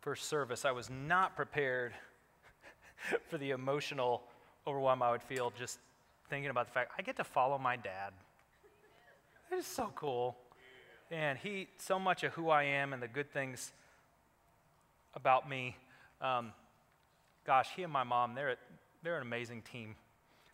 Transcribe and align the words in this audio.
first 0.00 0.28
service, 0.28 0.64
I 0.64 0.72
was 0.72 0.88
not 0.90 1.36
prepared 1.36 1.92
for 3.28 3.38
the 3.38 3.50
emotional 3.50 4.22
overwhelm 4.66 5.02
I 5.02 5.10
would 5.10 5.22
feel 5.22 5.52
just 5.58 5.78
thinking 6.28 6.50
about 6.50 6.66
the 6.66 6.72
fact 6.72 6.92
I 6.98 7.02
get 7.02 7.16
to 7.16 7.24
follow 7.24 7.58
my 7.58 7.76
dad. 7.76 8.12
It 9.50 9.56
is 9.56 9.66
so 9.66 9.90
cool. 9.94 10.36
And 11.10 11.38
he, 11.38 11.68
so 11.78 11.98
much 11.98 12.22
of 12.22 12.32
who 12.34 12.50
I 12.50 12.62
am 12.62 12.92
and 12.92 13.02
the 13.02 13.08
good 13.08 13.32
things 13.32 13.72
about 15.14 15.48
me. 15.48 15.76
Um, 16.20 16.52
gosh, 17.44 17.68
he 17.74 17.82
and 17.82 17.92
my 17.92 18.04
mom, 18.04 18.34
they're, 18.34 18.56
they're 19.02 19.16
an 19.16 19.22
amazing 19.22 19.62
team. 19.62 19.96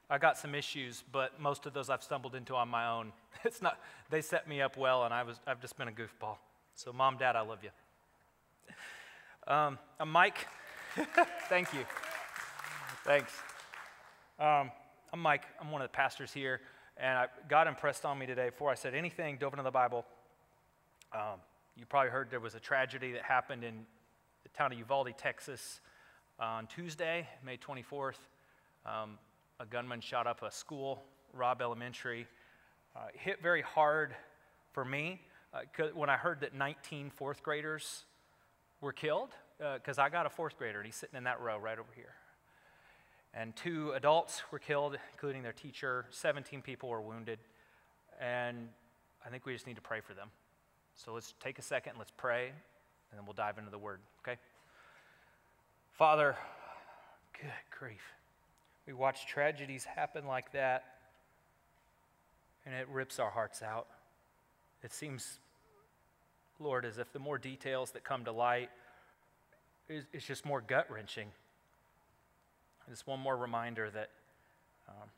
I 0.09 0.19
got 0.19 0.39
some 0.39 0.55
issues, 0.55 1.05
but 1.13 1.39
most 1.41 1.67
of 1.67 1.75
those 1.75 1.91
I've 1.91 2.03
stumbled 2.03 2.35
into 2.35 2.55
on 2.55 2.69
my 2.69 2.89
own. 2.89 3.13
It's 3.45 3.63
not, 3.63 3.79
they 4.11 4.23
set 4.23 4.49
me 4.49 4.61
up 4.61 4.77
well, 4.77 5.05
and 5.05 5.15
I 5.15 5.23
was, 5.23 5.39
I've 5.47 5.61
just 5.61 5.77
been 5.77 5.87
a 5.87 5.93
goofball. 5.93 6.39
So, 6.75 6.93
mom, 6.93 7.17
dad, 7.17 7.37
I 7.37 7.43
love 7.43 7.63
you. 7.63 7.69
Um, 9.49 9.79
I'm 10.01 10.11
Mike. 10.11 10.49
Thank 11.49 11.73
you. 11.73 11.85
Thanks. 13.05 13.31
Um, 14.41 14.73
I'm 15.13 15.21
Mike. 15.21 15.45
I'm 15.61 15.71
one 15.71 15.83
of 15.83 15.89
the 15.89 15.95
pastors 15.95 16.33
here, 16.33 16.63
and 16.97 17.17
I, 17.17 17.27
God 17.49 17.69
impressed 17.69 18.05
on 18.05 18.19
me 18.19 18.27
today 18.27 18.51
before 18.51 18.73
I 18.73 18.75
said 18.75 18.93
anything, 18.93 19.37
dove 19.37 19.53
into 19.53 19.63
the 19.63 19.71
Bible. 19.71 20.05
Um, 21.13 21.39
you 21.77 21.87
probably 21.87 22.11
heard 22.11 22.29
there 22.29 22.41
was 22.41 22.57
a 22.57 22.61
tragedy 22.61 23.13
that 23.13 23.23
happened 23.23 23.63
in 23.63 23.87
the 24.43 24.49
town 24.49 24.73
of 24.73 24.79
Uvalde, 24.79 25.17
Texas, 25.17 25.81
on 26.41 26.67
Tuesday, 26.67 27.29
May 27.45 27.57
24th. 27.57 28.17
Um, 28.85 29.17
a 29.61 29.67
gunman 29.67 30.01
shot 30.01 30.27
up 30.27 30.43
a 30.43 30.51
school, 30.51 31.05
Robb 31.33 31.63
Elementary. 31.63 32.27
Uh, 32.97 33.03
hit 33.13 33.41
very 33.45 33.63
hard 33.63 34.13
for 34.73 34.85
me 34.85 35.21
uh, 35.55 35.61
when 35.95 36.11
I 36.11 36.17
heard 36.17 36.41
that 36.41 36.53
19 36.53 37.13
fourth 37.15 37.45
graders 37.45 38.06
were 38.87 38.93
killed, 38.93 39.31
because 39.59 39.99
uh, 39.99 40.03
I 40.03 40.09
got 40.09 40.27
a 40.27 40.31
fourth 40.31 40.57
grader, 40.57 40.79
and 40.79 40.87
he's 40.87 40.95
sitting 40.95 41.17
in 41.17 41.25
that 41.25 41.41
row 41.41 41.59
right 41.59 41.77
over 41.77 41.91
here. 41.97 42.15
And 43.35 43.55
two 43.57 43.91
adults 43.97 44.45
were 44.53 44.61
killed, 44.61 44.97
including 45.13 45.43
their 45.43 45.53
teacher. 45.53 46.07
17 46.11 46.63
people 46.63 46.89
were 46.89 47.03
wounded. 47.03 47.41
And 48.21 48.69
I 49.27 49.29
think 49.29 49.45
we 49.45 49.53
just 49.53 49.67
need 49.67 49.75
to 49.75 49.83
pray 49.83 50.01
for 50.01 50.15
them. 50.15 50.29
So 50.95 51.13
let's 51.13 51.35
take 51.41 51.59
a 51.59 51.63
second, 51.63 51.95
let's 51.99 52.13
pray, 52.17 52.47
and 52.47 53.19
then 53.19 53.27
we'll 53.27 53.35
dive 53.35 53.59
into 53.59 53.73
the 53.73 53.79
word, 53.79 53.99
okay? 54.23 54.39
Father, 55.93 56.37
good 57.39 57.51
grief. 57.77 58.15
We 58.87 58.93
watch 58.93 59.27
tragedies 59.27 59.85
happen 59.85 60.27
like 60.29 60.53
that, 60.53 60.85
and 62.65 62.73
it 62.73 62.89
rips 62.89 63.19
our 63.19 63.31
hearts 63.31 63.63
out. 63.63 63.89
It 64.85 64.93
seems, 64.93 65.41
Lord, 66.59 66.85
as 66.85 66.99
if 66.99 67.13
the 67.13 67.19
more 67.19 67.39
details 67.39 67.91
that 67.93 68.05
come 68.05 68.25
to 68.25 68.33
light, 68.33 68.71
is 69.89 70.25
just 70.25 70.45
more 70.45 70.61
gut 70.61 70.91
wrenching. 70.91 71.29
Just 72.89 73.07
one 73.07 73.21
more 73.21 73.37
reminder 73.37 73.91
that 73.91 74.11
um, 74.89 75.09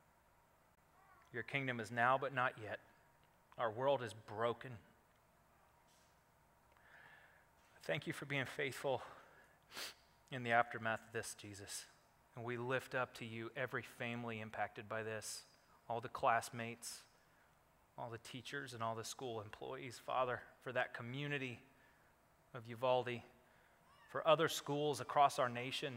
your 1.33 1.43
kingdom 1.43 1.81
is 1.81 1.91
now, 1.91 2.19
but 2.21 2.35
not 2.35 2.55
yet. 2.63 2.79
Our 3.59 3.71
world 3.71 4.03
is 4.03 4.15
broken. 4.27 4.71
Thank 7.85 8.07
you 8.07 8.13
for 8.13 8.27
being 8.27 8.47
faithful 8.57 9.03
in 10.31 10.43
the 10.43 10.53
aftermath 10.53 11.01
of 11.07 11.13
this, 11.13 11.35
Jesus. 11.41 11.87
And 12.37 12.45
we 12.45 12.57
lift 12.57 12.95
up 12.95 13.15
to 13.19 13.25
you 13.25 13.51
every 13.57 13.83
family 13.83 14.41
impacted 14.41 14.89
by 14.89 15.03
this, 15.03 15.43
all 15.89 16.01
the 16.01 16.09
classmates, 16.09 17.03
all 17.99 18.11
the 18.11 18.19
teachers, 18.19 18.75
and 18.75 18.83
all 18.83 18.95
the 18.95 19.05
school 19.05 19.41
employees. 19.41 20.01
Father, 20.05 20.41
for 20.63 20.73
that 20.73 20.95
community 20.95 21.61
of 22.55 22.63
Uvalde, 22.69 23.23
for 24.11 24.27
other 24.27 24.49
schools 24.49 25.01
across 25.01 25.39
our 25.39 25.49
nation 25.49 25.95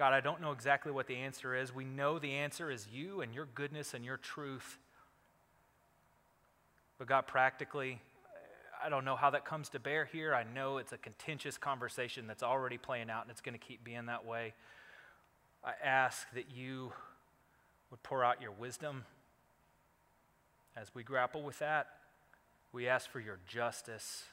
God, 0.00 0.14
I 0.14 0.20
don't 0.20 0.40
know 0.40 0.52
exactly 0.52 0.90
what 0.92 1.06
the 1.06 1.16
answer 1.16 1.54
is. 1.54 1.74
We 1.74 1.84
know 1.84 2.18
the 2.18 2.32
answer 2.32 2.70
is 2.70 2.88
you 2.90 3.20
and 3.20 3.34
your 3.34 3.46
goodness 3.54 3.92
and 3.92 4.02
your 4.02 4.16
truth. 4.16 4.78
But 6.96 7.06
God, 7.06 7.26
practically, 7.26 8.00
I 8.82 8.88
don't 8.88 9.04
know 9.04 9.14
how 9.14 9.28
that 9.28 9.44
comes 9.44 9.68
to 9.68 9.78
bear 9.78 10.06
here. 10.06 10.34
I 10.34 10.42
know 10.54 10.78
it's 10.78 10.92
a 10.92 10.96
contentious 10.96 11.58
conversation 11.58 12.26
that's 12.26 12.42
already 12.42 12.78
playing 12.78 13.10
out 13.10 13.24
and 13.24 13.30
it's 13.30 13.42
going 13.42 13.52
to 13.52 13.58
keep 13.58 13.84
being 13.84 14.06
that 14.06 14.24
way. 14.24 14.54
I 15.62 15.72
ask 15.84 16.26
that 16.32 16.50
you 16.50 16.94
would 17.90 18.02
pour 18.02 18.24
out 18.24 18.40
your 18.40 18.52
wisdom 18.52 19.04
as 20.80 20.94
we 20.94 21.02
grapple 21.02 21.42
with 21.42 21.58
that. 21.58 21.88
We 22.72 22.88
ask 22.88 23.10
for 23.10 23.20
your 23.20 23.38
justice. 23.46 24.24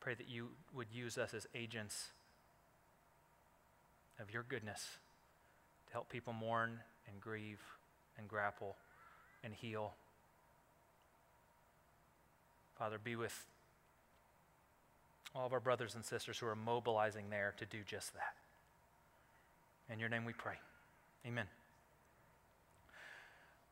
Pray 0.00 0.14
that 0.14 0.28
you 0.28 0.48
would 0.74 0.88
use 0.92 1.16
us 1.16 1.34
as 1.34 1.46
agents 1.54 2.08
of 4.18 4.32
your 4.32 4.42
goodness 4.42 4.98
to 5.86 5.92
help 5.92 6.08
people 6.08 6.32
mourn 6.32 6.80
and 7.06 7.20
grieve 7.20 7.60
and 8.18 8.26
grapple 8.26 8.76
and 9.44 9.54
heal. 9.54 9.92
Father, 12.76 12.98
be 13.02 13.14
with 13.14 13.46
all 15.34 15.46
of 15.46 15.52
our 15.52 15.60
brothers 15.60 15.94
and 15.94 16.04
sisters 16.04 16.38
who 16.38 16.46
are 16.46 16.56
mobilizing 16.56 17.30
there 17.30 17.54
to 17.58 17.66
do 17.66 17.78
just 17.86 18.12
that. 18.14 18.34
In 19.92 20.00
your 20.00 20.08
name 20.08 20.24
we 20.24 20.32
pray. 20.32 20.56
Amen. 21.24 21.46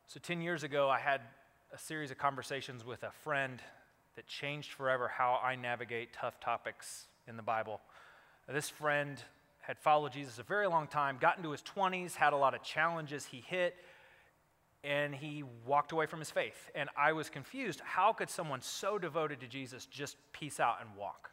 So, 0.07 0.21
10 0.23 0.41
years 0.41 0.63
ago, 0.63 0.89
I 0.89 0.99
had 0.99 1.19
a 1.73 1.77
series 1.77 2.09
of 2.09 2.17
conversations 2.17 2.85
with 2.85 3.03
a 3.03 3.11
friend 3.11 3.61
that 4.15 4.25
changed 4.25 4.71
forever 4.71 5.09
how 5.09 5.37
I 5.43 5.57
navigate 5.57 6.13
tough 6.13 6.39
topics 6.39 7.07
in 7.27 7.35
the 7.35 7.43
Bible. 7.43 7.81
This 8.47 8.69
friend 8.69 9.21
had 9.59 9.77
followed 9.77 10.13
Jesus 10.13 10.39
a 10.39 10.43
very 10.43 10.67
long 10.67 10.87
time, 10.87 11.17
got 11.19 11.35
into 11.35 11.51
his 11.51 11.61
20s, 11.61 12.15
had 12.15 12.31
a 12.31 12.37
lot 12.37 12.53
of 12.53 12.63
challenges 12.63 13.25
he 13.25 13.43
hit, 13.45 13.75
and 14.85 15.13
he 15.13 15.43
walked 15.65 15.91
away 15.91 16.05
from 16.05 16.19
his 16.19 16.31
faith. 16.31 16.71
And 16.73 16.89
I 16.97 17.11
was 17.11 17.29
confused. 17.29 17.81
How 17.81 18.13
could 18.13 18.29
someone 18.29 18.61
so 18.61 18.97
devoted 18.97 19.41
to 19.41 19.47
Jesus 19.47 19.85
just 19.87 20.15
peace 20.31 20.61
out 20.61 20.77
and 20.79 20.89
walk? 20.95 21.31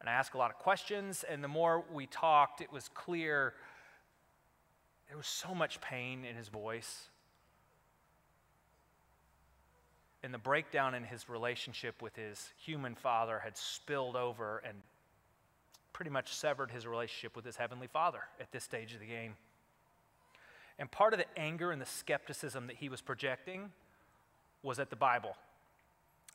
And 0.00 0.10
I 0.10 0.14
asked 0.14 0.34
a 0.34 0.38
lot 0.38 0.50
of 0.50 0.58
questions, 0.58 1.24
and 1.28 1.44
the 1.44 1.48
more 1.48 1.84
we 1.92 2.06
talked, 2.06 2.60
it 2.60 2.72
was 2.72 2.88
clear 2.88 3.54
there 5.08 5.16
was 5.16 5.26
so 5.26 5.54
much 5.54 5.80
pain 5.80 6.24
in 6.24 6.36
his 6.36 6.48
voice 6.48 7.08
and 10.26 10.34
the 10.34 10.38
breakdown 10.38 10.92
in 10.94 11.04
his 11.04 11.28
relationship 11.28 12.02
with 12.02 12.16
his 12.16 12.50
human 12.56 12.96
father 12.96 13.38
had 13.44 13.56
spilled 13.56 14.16
over 14.16 14.60
and 14.66 14.78
pretty 15.92 16.10
much 16.10 16.34
severed 16.34 16.70
his 16.72 16.84
relationship 16.84 17.36
with 17.36 17.44
his 17.44 17.56
heavenly 17.56 17.86
father 17.86 18.18
at 18.40 18.50
this 18.50 18.64
stage 18.64 18.92
of 18.92 18.98
the 18.98 19.06
game. 19.06 19.36
And 20.80 20.90
part 20.90 21.12
of 21.12 21.20
the 21.20 21.38
anger 21.38 21.70
and 21.70 21.80
the 21.80 21.86
skepticism 21.86 22.66
that 22.66 22.76
he 22.76 22.88
was 22.88 23.00
projecting 23.00 23.70
was 24.64 24.80
at 24.80 24.90
the 24.90 24.96
Bible. 24.96 25.36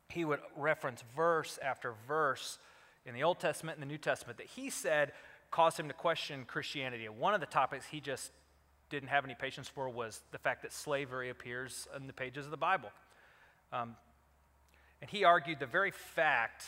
He 0.08 0.24
would 0.24 0.40
reference 0.56 1.04
verse 1.14 1.60
after 1.62 1.94
verse 2.08 2.60
in 3.06 3.14
the 3.14 3.24
Old 3.24 3.40
Testament 3.40 3.78
and 3.78 3.84
the 3.84 3.92
New 3.92 3.98
Testament 3.98 4.38
that 4.38 4.48
he 4.48 4.70
said 4.70 5.12
caused 5.52 5.78
him 5.78 5.90
to 5.90 5.94
question 5.94 6.46
Christianity. 6.46 7.08
And 7.08 7.18
one 7.18 7.34
of 7.34 7.42
the 7.42 7.46
topics 7.46 7.86
he 7.88 8.00
just 8.00 8.32
didn't 8.92 9.10
have 9.10 9.26
any 9.26 9.34
patience 9.34 9.68
for 9.68 9.90
was 9.90 10.22
the 10.32 10.38
fact 10.38 10.62
that 10.62 10.72
slavery 10.72 11.30
appears 11.30 11.88
in 11.96 12.06
the 12.06 12.14
pages 12.14 12.46
of 12.46 12.52
the 12.52 12.58
Bible. 12.58 12.90
Um, 13.74 13.96
and 15.02 15.10
he 15.10 15.24
argued 15.24 15.60
the 15.60 15.66
very 15.66 15.92
fact 15.92 16.66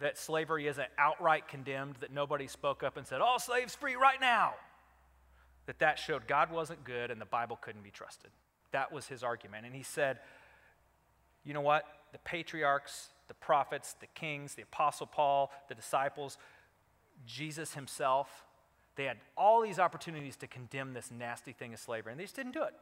that 0.00 0.18
slavery 0.18 0.66
isn't 0.66 0.88
outright 0.98 1.48
condemned, 1.48 1.94
that 2.00 2.12
nobody 2.12 2.46
spoke 2.46 2.82
up 2.82 2.96
and 2.96 3.06
said, 3.06 3.20
all 3.20 3.38
slaves 3.38 3.74
free 3.74 3.94
right 3.94 4.20
now, 4.20 4.54
that 5.66 5.78
that 5.78 5.98
showed 5.98 6.26
God 6.26 6.50
wasn't 6.50 6.84
good 6.84 7.10
and 7.10 7.20
the 7.20 7.26
Bible 7.26 7.56
couldn't 7.60 7.84
be 7.84 7.90
trusted. 7.90 8.30
That 8.72 8.92
was 8.92 9.06
his 9.06 9.22
argument. 9.22 9.64
And 9.64 9.74
he 9.74 9.84
said, 9.84 10.18
you 11.44 11.54
know 11.54 11.60
what? 11.60 11.84
The 12.12 12.18
patriarchs, 12.18 13.08
the 13.28 13.34
prophets, 13.34 13.94
the 14.00 14.08
kings, 14.14 14.54
the 14.54 14.62
apostle 14.62 15.06
Paul, 15.06 15.52
the 15.68 15.74
disciples, 15.74 16.36
Jesus 17.26 17.74
himself, 17.74 18.43
they 18.96 19.04
had 19.04 19.18
all 19.36 19.60
these 19.62 19.78
opportunities 19.78 20.36
to 20.36 20.46
condemn 20.46 20.92
this 20.92 21.10
nasty 21.10 21.52
thing 21.52 21.72
of 21.74 21.80
slavery, 21.80 22.12
and 22.12 22.20
they 22.20 22.24
just 22.24 22.36
didn't 22.36 22.52
do 22.52 22.62
it. 22.62 22.74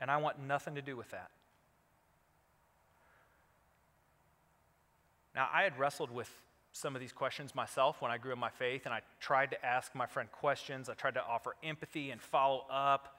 And 0.00 0.10
I 0.10 0.16
want 0.16 0.40
nothing 0.40 0.74
to 0.74 0.82
do 0.82 0.96
with 0.96 1.10
that. 1.10 1.30
Now, 5.34 5.48
I 5.52 5.62
had 5.62 5.78
wrestled 5.78 6.10
with 6.10 6.30
some 6.72 6.94
of 6.94 7.00
these 7.00 7.12
questions 7.12 7.54
myself 7.54 8.00
when 8.00 8.10
I 8.10 8.18
grew 8.18 8.32
in 8.32 8.38
my 8.38 8.50
faith, 8.50 8.82
and 8.86 8.94
I 8.94 9.00
tried 9.20 9.50
to 9.50 9.64
ask 9.64 9.94
my 9.94 10.06
friend 10.06 10.30
questions. 10.32 10.88
I 10.88 10.94
tried 10.94 11.14
to 11.14 11.24
offer 11.24 11.54
empathy 11.62 12.10
and 12.10 12.20
follow 12.20 12.64
up 12.70 13.18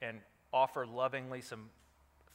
and 0.00 0.18
offer 0.52 0.86
lovingly 0.86 1.40
some 1.40 1.70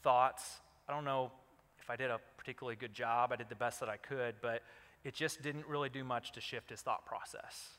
thoughts. 0.02 0.60
I 0.90 0.94
don't 0.94 1.06
know 1.06 1.32
if 1.80 1.90
I 1.90 1.96
did 1.96 2.10
a 2.10 2.20
particularly 2.38 2.76
good 2.76 2.94
job. 2.94 3.32
I 3.32 3.36
did 3.36 3.50
the 3.50 3.56
best 3.56 3.80
that 3.80 3.90
I 3.90 3.98
could, 3.98 4.36
but 4.42 4.64
it 5.04 5.14
just 5.14 5.42
didn't 5.42 5.68
really 5.68 5.90
do 5.90 6.04
much 6.04 6.32
to 6.34 6.42
shift 6.42 6.72
his 6.72 6.82
thought 6.82 7.06
process. 7.06 7.77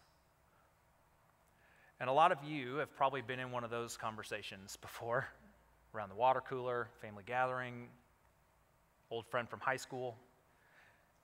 And 2.00 2.08
a 2.08 2.12
lot 2.12 2.30
of 2.30 2.38
you 2.44 2.76
have 2.76 2.94
probably 2.96 3.22
been 3.22 3.40
in 3.40 3.50
one 3.50 3.64
of 3.64 3.70
those 3.70 3.96
conversations 3.96 4.76
before. 4.76 5.28
around 5.94 6.10
the 6.10 6.14
water 6.14 6.42
cooler, 6.46 6.88
family 7.00 7.24
gathering, 7.26 7.88
old 9.10 9.26
friend 9.26 9.48
from 9.48 9.60
high 9.60 9.76
school. 9.76 10.16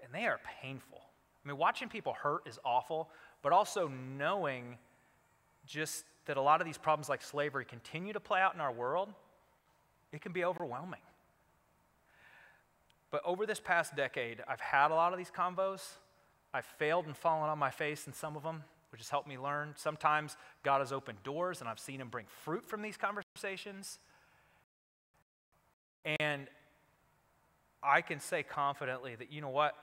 And 0.03 0.13
they 0.13 0.27
are 0.27 0.41
painful. 0.63 1.01
I 1.45 1.49
mean, 1.49 1.59
watching 1.59 1.89
people 1.89 2.15
hurt 2.15 2.47
is 2.47 2.59
awful, 2.65 3.11
but 3.43 3.53
also 3.53 3.89
knowing 4.19 4.79
just 5.67 6.05
that 6.27 6.37
a 6.37 6.41
lot 6.41 6.61
of 6.61 6.67
these 6.67 6.79
problems 6.79 7.09
like 7.09 7.23
slavery 7.23 7.65
continue 7.65 8.13
to 8.13 8.21
play 8.21 8.41
out 8.41 8.55
in 8.55 8.61
our 8.61 8.73
world, 8.73 9.11
it 10.13 10.23
can 10.23 10.33
be 10.33 10.45
overwhelming. 10.45 11.01
But 13.11 13.23
over 13.25 13.47
this 13.47 13.61
past 13.61 13.95
decade, 13.95 14.43
I've 14.49 14.61
had 14.61 14.91
a 14.91 14.95
lot 14.95 15.13
of 15.13 15.19
these 15.19 15.31
convos. 15.31 15.83
I've 16.53 16.65
failed 16.65 17.07
and 17.07 17.17
fallen 17.17 17.51
on 17.51 17.59
my 17.59 17.71
face 17.71 18.07
in 18.07 18.13
some 18.13 18.37
of 18.37 18.43
them, 18.43 18.65
which 18.95 19.01
has 19.01 19.11
helped 19.11 19.27
me 19.27 19.37
learn. 19.37 19.75
Sometimes 19.75 20.37
God 20.63 20.79
has 20.79 20.93
opened 20.93 21.21
doors 21.25 21.59
and 21.59 21.69
I've 21.69 21.81
seen 21.81 22.01
Him 22.01 22.11
bring 22.11 22.27
fruit 22.45 22.65
from 22.65 22.81
these 22.81 22.97
conversations. 22.97 23.99
And 26.21 26.47
I 27.83 28.03
can 28.03 28.21
say 28.21 28.45
confidently 28.45 29.17
that, 29.17 29.33
you 29.33 29.41
know 29.41 29.49
what? 29.49 29.75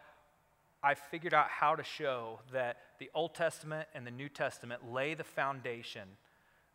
I 0.82 0.94
figured 0.94 1.34
out 1.34 1.50
how 1.50 1.76
to 1.76 1.84
show 1.84 2.40
that 2.54 2.78
the 3.00 3.10
Old 3.14 3.36
Testament 3.36 3.90
and 3.94 4.08
the 4.08 4.12
New 4.12 4.30
Testament 4.30 4.90
lay 4.94 5.14
the 5.14 5.26
foundation 5.26 6.08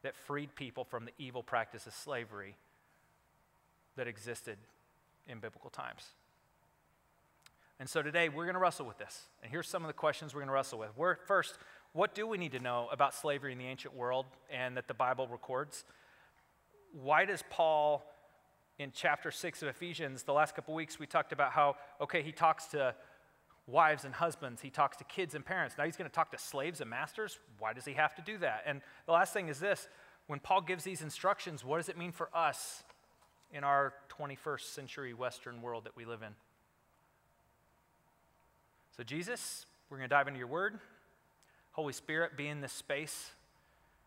that 0.03 0.15
freed 0.15 0.55
people 0.55 0.85
from 0.85 1.07
the 1.07 1.13
evil 1.17 1.43
practice 1.43 1.87
of 1.87 1.95
slavery 1.95 2.55
that 3.97 4.07
existed 4.07 4.59
in 5.27 5.39
biblical 5.39 5.71
times. 5.71 6.11
And 7.79 7.89
so 7.89 8.03
today 8.03 8.29
we're 8.29 8.45
going 8.45 8.55
to 8.55 8.61
wrestle 8.61 8.87
with 8.87 8.99
this. 8.99 9.23
And 9.43 9.51
here's 9.51 9.69
some 9.69 9.83
of 9.83 9.89
the 9.89 9.95
questions 9.95 10.35
we're 10.35 10.41
going 10.41 10.49
to 10.49 10.55
wrestle 10.55 10.79
with. 10.79 10.91
We're, 10.97 11.17
first, 11.27 11.59
what 11.97 12.15
do 12.15 12.27
we 12.27 12.37
need 12.37 12.53
to 12.53 12.61
know 12.61 12.89
about 12.93 13.15
slavery 13.15 13.53
in 13.53 13.59
the 13.59 13.65
ancient 13.65 13.97
world 13.97 14.27
and 14.51 14.77
that 14.77 14.87
the 14.87 14.95
Bible 14.95 15.27
records? 15.29 15.85
Why 16.93 17.25
does 17.25 17.43
Paul, 17.49 18.05
in 18.79 18.93
chapter 18.95 19.31
6 19.31 19.63
of 19.63 19.69
Ephesians, 19.69 20.23
the 20.23 20.35
last 20.35 20.55
couple 20.55 20.75
weeks, 20.75 20.99
we 20.99 21.07
talked 21.07 21.33
about 21.33 21.53
how, 21.53 21.77
okay, 21.99 22.21
he 22.21 22.33
talks 22.33 22.67
to 22.67 22.95
wives 23.67 24.05
and 24.05 24.15
husbands, 24.15 24.61
he 24.61 24.69
talks 24.69 24.99
to 24.99 25.05
kids 25.05 25.35
and 25.35 25.45
parents. 25.45 25.75
Now 25.79 25.85
he's 25.85 25.97
going 25.97 26.09
to 26.09 26.15
talk 26.15 26.31
to 26.33 26.39
slaves 26.39 26.83
and 26.83 26.91
masters. 26.91 27.39
Why 27.59 27.73
does 27.73 27.87
he 27.87 27.95
have 27.95 28.15
to 28.17 28.23
do 28.23 28.37
that? 28.39 28.65
And 28.67 28.83
the 29.07 29.13
last 29.13 29.33
thing 29.33 29.49
is 29.49 29.59
this 29.59 29.89
when 30.27 30.39
Paul 30.39 30.61
gives 30.61 30.85
these 30.85 31.01
instructions, 31.01 31.65
what 31.65 31.79
does 31.79 31.89
it 31.89 31.97
mean 31.97 32.13
for 32.13 32.29
us 32.35 32.85
in 33.51 33.65
our 33.65 33.95
21st 34.11 34.75
century 34.75 35.15
Western 35.15 35.63
world 35.63 35.85
that 35.85 35.97
we 35.97 36.05
live 36.05 36.21
in? 36.21 36.35
So, 38.97 39.03
Jesus, 39.03 39.65
we're 39.89 39.97
going 39.97 40.09
to 40.09 40.15
dive 40.15 40.29
into 40.29 40.39
your 40.39 40.49
word. 40.49 40.79
Holy 41.77 41.93
Spirit, 41.93 42.37
be 42.37 42.49
in 42.49 42.61
this 42.61 42.73
space, 42.73 43.31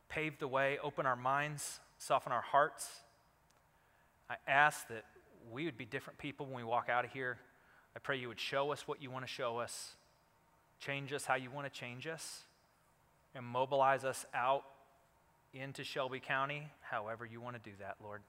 pave 0.10 0.38
the 0.40 0.48
way, 0.48 0.78
open 0.84 1.06
our 1.06 1.16
minds, 1.16 1.80
soften 1.98 2.32
our 2.32 2.42
hearts. 2.42 2.90
I 4.30 4.36
ask 4.48 4.88
that 4.90 5.06
we 5.52 5.66
would 5.66 5.78
be 5.78 5.86
different 5.86 6.20
people 6.20 6.46
when 6.46 6.56
we 6.56 6.64
walk 6.64 6.90
out 6.90 7.06
of 7.06 7.12
here 7.12 7.40
I 7.96 8.00
pray 8.00 8.18
you 8.18 8.28
would 8.28 8.40
show 8.40 8.72
us 8.72 8.88
what 8.88 9.02
you 9.02 9.10
want 9.10 9.26
to 9.26 9.32
show 9.32 9.58
us, 9.58 9.96
change 10.80 11.12
us 11.12 11.26
how 11.26 11.36
you 11.36 11.50
want 11.50 11.72
to 11.72 11.80
change 11.80 12.08
us, 12.08 12.44
and 13.36 13.46
mobilize 13.46 14.06
us 14.06 14.26
out 14.34 14.64
into 15.54 15.84
Shelby 15.84 16.20
County 16.20 16.70
however 16.82 17.26
you 17.26 17.42
want 17.42 17.62
to 17.62 17.70
do 17.70 17.76
that, 17.80 17.98
Lord. 18.04 18.22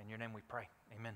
In 0.00 0.08
your 0.08 0.18
name 0.18 0.32
we 0.32 0.40
pray. 0.42 0.68
Amen. 0.98 1.14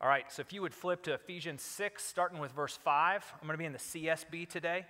All 0.00 0.08
right, 0.08 0.30
so 0.30 0.40
if 0.40 0.52
you 0.52 0.62
would 0.62 0.72
flip 0.72 1.02
to 1.02 1.14
Ephesians 1.14 1.60
6, 1.62 2.04
starting 2.04 2.38
with 2.38 2.52
verse 2.52 2.78
5, 2.82 3.34
I'm 3.34 3.46
going 3.46 3.54
to 3.54 3.58
be 3.58 3.64
in 3.64 3.72
the 3.72 3.78
CSB 3.78 4.48
today. 4.48 4.86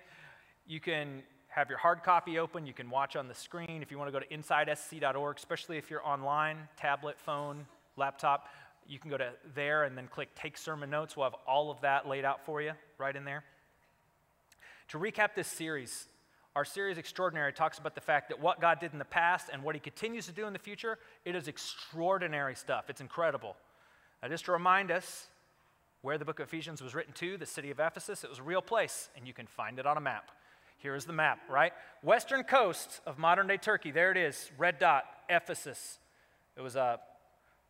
You 0.69 0.79
can 0.79 1.23
have 1.47 1.67
your 1.67 1.79
hard 1.79 2.03
copy 2.03 2.37
open, 2.37 2.67
you 2.67 2.73
can 2.73 2.91
watch 2.91 3.15
on 3.15 3.27
the 3.27 3.33
screen. 3.33 3.81
If 3.81 3.89
you 3.89 3.97
want 3.97 4.07
to 4.07 4.11
go 4.11 4.19
to 4.19 4.27
insidesc.org, 4.27 5.35
especially 5.35 5.79
if 5.79 5.89
you're 5.89 6.05
online, 6.05 6.57
tablet, 6.77 7.19
phone, 7.19 7.65
laptop, 7.97 8.49
you 8.87 8.99
can 8.99 9.09
go 9.09 9.17
to 9.17 9.31
there 9.55 9.85
and 9.85 9.97
then 9.97 10.07
click 10.07 10.29
Take 10.35 10.59
Sermon 10.59 10.91
Notes. 10.91 11.17
We'll 11.17 11.23
have 11.23 11.39
all 11.47 11.71
of 11.71 11.81
that 11.81 12.07
laid 12.07 12.23
out 12.23 12.45
for 12.45 12.61
you 12.61 12.73
right 12.99 13.15
in 13.15 13.25
there. 13.25 13.43
To 14.89 14.99
recap 14.99 15.33
this 15.33 15.47
series, 15.47 16.05
our 16.55 16.63
series 16.63 16.99
Extraordinary 16.99 17.51
talks 17.51 17.79
about 17.79 17.95
the 17.95 18.01
fact 18.01 18.29
that 18.29 18.39
what 18.39 18.61
God 18.61 18.79
did 18.79 18.93
in 18.93 18.99
the 18.99 19.05
past 19.05 19.49
and 19.51 19.63
what 19.63 19.73
He 19.73 19.81
continues 19.81 20.27
to 20.27 20.31
do 20.31 20.45
in 20.45 20.53
the 20.53 20.59
future, 20.59 20.99
it 21.25 21.35
is 21.35 21.47
extraordinary 21.47 22.53
stuff. 22.53 22.91
It's 22.91 23.01
incredible. 23.01 23.55
Now, 24.21 24.29
just 24.29 24.45
to 24.45 24.51
remind 24.51 24.91
us 24.91 25.29
where 26.03 26.19
the 26.19 26.25
book 26.25 26.39
of 26.39 26.47
Ephesians 26.47 26.79
was 26.79 26.93
written 26.93 27.13
to, 27.13 27.37
the 27.37 27.47
city 27.47 27.71
of 27.71 27.79
Ephesus, 27.79 28.23
it 28.23 28.29
was 28.29 28.37
a 28.37 28.43
real 28.43 28.61
place, 28.61 29.09
and 29.17 29.25
you 29.25 29.33
can 29.33 29.47
find 29.47 29.79
it 29.79 29.87
on 29.87 29.97
a 29.97 30.01
map. 30.01 30.29
Here 30.79 30.95
is 30.95 31.03
the 31.03 31.13
map, 31.13 31.39
right? 31.49 31.73
Western 32.03 32.43
coast 32.43 33.01
of 33.05 33.17
modern 33.17 33.47
day 33.47 33.57
Turkey. 33.57 33.91
There 33.91 34.11
it 34.11 34.17
is, 34.17 34.49
red 34.57 34.79
dot, 34.79 35.03
Ephesus. 35.29 35.99
It 36.55 36.61
was 36.61 36.77
a 36.77 36.99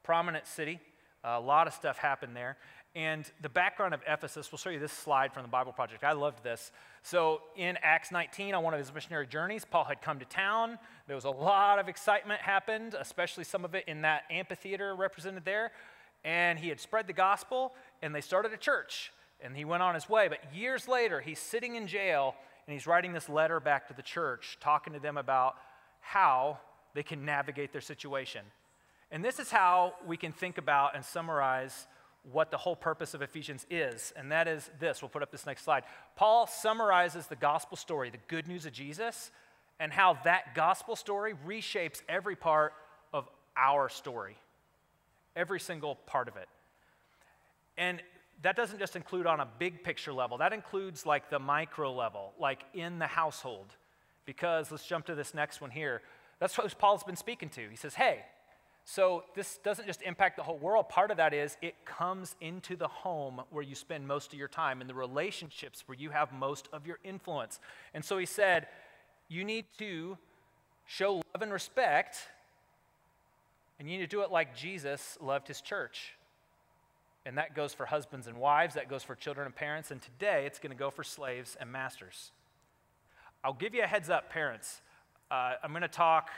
prominent 0.03 0.45
city. 0.45 0.79
A 1.23 1.39
lot 1.39 1.65
of 1.65 1.73
stuff 1.73 1.97
happened 1.97 2.35
there. 2.35 2.55
And 2.95 3.29
the 3.41 3.49
background 3.49 3.95
of 3.95 4.01
Ephesus, 4.07 4.51
we'll 4.51 4.59
show 4.59 4.69
you 4.69 4.79
this 4.79 4.91
slide 4.91 5.33
from 5.33 5.41
the 5.41 5.49
Bible 5.49 5.71
Project. 5.71 6.03
I 6.03 6.11
loved 6.11 6.43
this. 6.43 6.71
So, 7.01 7.41
in 7.55 7.77
Acts 7.81 8.11
19, 8.11 8.53
on 8.53 8.63
one 8.63 8.73
of 8.73 8.79
his 8.79 8.93
missionary 8.93 9.25
journeys, 9.25 9.65
Paul 9.65 9.85
had 9.85 10.01
come 10.01 10.19
to 10.19 10.25
town. 10.25 10.77
There 11.07 11.15
was 11.15 11.25
a 11.25 11.31
lot 11.31 11.79
of 11.79 11.87
excitement 11.87 12.41
happened, 12.41 12.95
especially 12.99 13.43
some 13.43 13.65
of 13.65 13.73
it 13.73 13.85
in 13.87 14.03
that 14.03 14.23
amphitheater 14.29 14.95
represented 14.95 15.45
there. 15.45 15.71
And 16.23 16.59
he 16.59 16.69
had 16.69 16.79
spread 16.79 17.07
the 17.07 17.13
gospel, 17.13 17.73
and 18.03 18.13
they 18.13 18.21
started 18.21 18.53
a 18.53 18.57
church. 18.57 19.11
And 19.41 19.55
he 19.55 19.65
went 19.65 19.81
on 19.81 19.95
his 19.95 20.09
way. 20.09 20.27
But 20.27 20.53
years 20.53 20.87
later, 20.87 21.21
he's 21.21 21.39
sitting 21.39 21.75
in 21.75 21.87
jail, 21.87 22.35
and 22.69 22.75
he's 22.75 22.85
writing 22.85 23.13
this 23.13 23.27
letter 23.27 23.59
back 23.59 23.87
to 23.87 23.95
the 23.95 24.03
church, 24.03 24.59
talking 24.61 24.93
to 24.93 24.99
them 24.99 25.17
about 25.17 25.55
how 26.01 26.59
they 26.93 27.01
can 27.01 27.25
navigate 27.25 27.71
their 27.71 27.81
situation. 27.81 28.41
And 29.09 29.25
this 29.25 29.39
is 29.39 29.49
how 29.49 29.95
we 30.05 30.17
can 30.17 30.31
think 30.31 30.59
about 30.59 30.93
and 30.93 31.03
summarize 31.03 31.87
what 32.31 32.51
the 32.51 32.57
whole 32.57 32.75
purpose 32.75 33.15
of 33.15 33.23
Ephesians 33.23 33.65
is, 33.71 34.13
and 34.15 34.31
that 34.31 34.47
is 34.47 34.69
this. 34.79 35.01
We'll 35.01 35.09
put 35.09 35.23
up 35.23 35.31
this 35.31 35.47
next 35.47 35.63
slide. 35.63 35.81
Paul 36.15 36.45
summarizes 36.45 37.25
the 37.25 37.35
gospel 37.35 37.75
story, 37.75 38.11
the 38.11 38.19
good 38.27 38.47
news 38.47 38.67
of 38.67 38.71
Jesus, 38.71 39.31
and 39.79 39.91
how 39.91 40.19
that 40.23 40.53
gospel 40.53 40.95
story 40.95 41.33
reshapes 41.47 42.03
every 42.07 42.35
part 42.35 42.73
of 43.11 43.27
our 43.57 43.89
story, 43.89 44.37
every 45.35 45.59
single 45.59 45.95
part 46.05 46.27
of 46.27 46.35
it. 46.35 46.47
And 47.79 48.03
that 48.41 48.55
doesn't 48.55 48.79
just 48.79 48.95
include 48.95 49.25
on 49.27 49.39
a 49.39 49.47
big 49.59 49.83
picture 49.83 50.13
level, 50.13 50.37
that 50.37 50.53
includes 50.53 51.05
like 51.05 51.29
the 51.29 51.39
micro 51.39 51.93
level, 51.93 52.33
like 52.39 52.63
in 52.73 52.99
the 52.99 53.07
household. 53.07 53.75
Because 54.25 54.71
let's 54.71 54.85
jump 54.85 55.05
to 55.07 55.15
this 55.15 55.33
next 55.33 55.59
one 55.61 55.71
here. 55.71 56.01
That's 56.39 56.57
what 56.57 56.77
Paul's 56.77 57.03
been 57.03 57.15
speaking 57.15 57.49
to. 57.49 57.67
He 57.69 57.75
says, 57.75 57.95
Hey, 57.95 58.23
so 58.85 59.23
this 59.35 59.59
doesn't 59.63 59.85
just 59.85 60.01
impact 60.01 60.37
the 60.37 60.43
whole 60.43 60.57
world. 60.57 60.89
Part 60.89 61.11
of 61.11 61.17
that 61.17 61.33
is 61.33 61.57
it 61.61 61.75
comes 61.85 62.35
into 62.41 62.75
the 62.75 62.87
home 62.87 63.41
where 63.51 63.63
you 63.63 63.75
spend 63.75 64.07
most 64.07 64.33
of 64.33 64.39
your 64.39 64.47
time 64.47 64.81
and 64.81 64.89
the 64.89 64.95
relationships 64.95 65.83
where 65.85 65.97
you 65.97 66.09
have 66.09 66.31
most 66.31 66.69
of 66.73 66.87
your 66.87 66.97
influence. 67.03 67.59
And 67.93 68.03
so 68.03 68.17
he 68.17 68.25
said, 68.25 68.67
you 69.27 69.43
need 69.43 69.65
to 69.77 70.17
show 70.87 71.15
love 71.15 71.41
and 71.41 71.53
respect, 71.53 72.17
and 73.77 73.87
you 73.87 73.97
need 73.97 74.03
to 74.03 74.09
do 74.09 74.21
it 74.21 74.31
like 74.31 74.55
Jesus 74.55 75.17
loved 75.21 75.47
his 75.47 75.61
church. 75.61 76.13
And 77.25 77.37
that 77.37 77.55
goes 77.55 77.73
for 77.73 77.85
husbands 77.85 78.27
and 78.27 78.37
wives, 78.37 78.75
that 78.75 78.89
goes 78.89 79.03
for 79.03 79.15
children 79.15 79.45
and 79.45 79.55
parents, 79.55 79.91
and 79.91 80.01
today 80.01 80.45
it's 80.45 80.57
going 80.57 80.71
to 80.71 80.77
go 80.77 80.89
for 80.89 81.03
slaves 81.03 81.57
and 81.59 81.71
masters. 81.71 82.31
I'll 83.43 83.53
give 83.53 83.73
you 83.73 83.83
a 83.83 83.87
heads 83.87 84.09
up, 84.09 84.29
parents. 84.29 84.81
Uh, 85.29 85.53
I'm 85.63 85.71
going 85.71 85.81
to 85.81 85.87
talk 85.87 86.29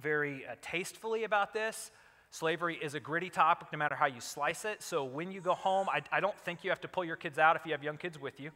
very 0.00 0.44
uh, 0.46 0.54
tastefully 0.60 1.24
about 1.24 1.52
this. 1.52 1.90
Slavery 2.30 2.76
is 2.82 2.94
a 2.94 3.00
gritty 3.00 3.30
topic 3.30 3.68
no 3.72 3.78
matter 3.78 3.94
how 3.94 4.06
you 4.06 4.20
slice 4.20 4.64
it. 4.64 4.82
So 4.82 5.04
when 5.04 5.30
you 5.30 5.40
go 5.40 5.54
home, 5.54 5.88
I, 5.88 6.02
I 6.10 6.20
don't 6.20 6.38
think 6.40 6.64
you 6.64 6.70
have 6.70 6.80
to 6.80 6.88
pull 6.88 7.04
your 7.04 7.16
kids 7.16 7.38
out 7.38 7.54
if 7.56 7.64
you 7.64 7.72
have 7.72 7.84
young 7.84 7.96
kids 7.96 8.20
with 8.20 8.40
you. 8.40 8.50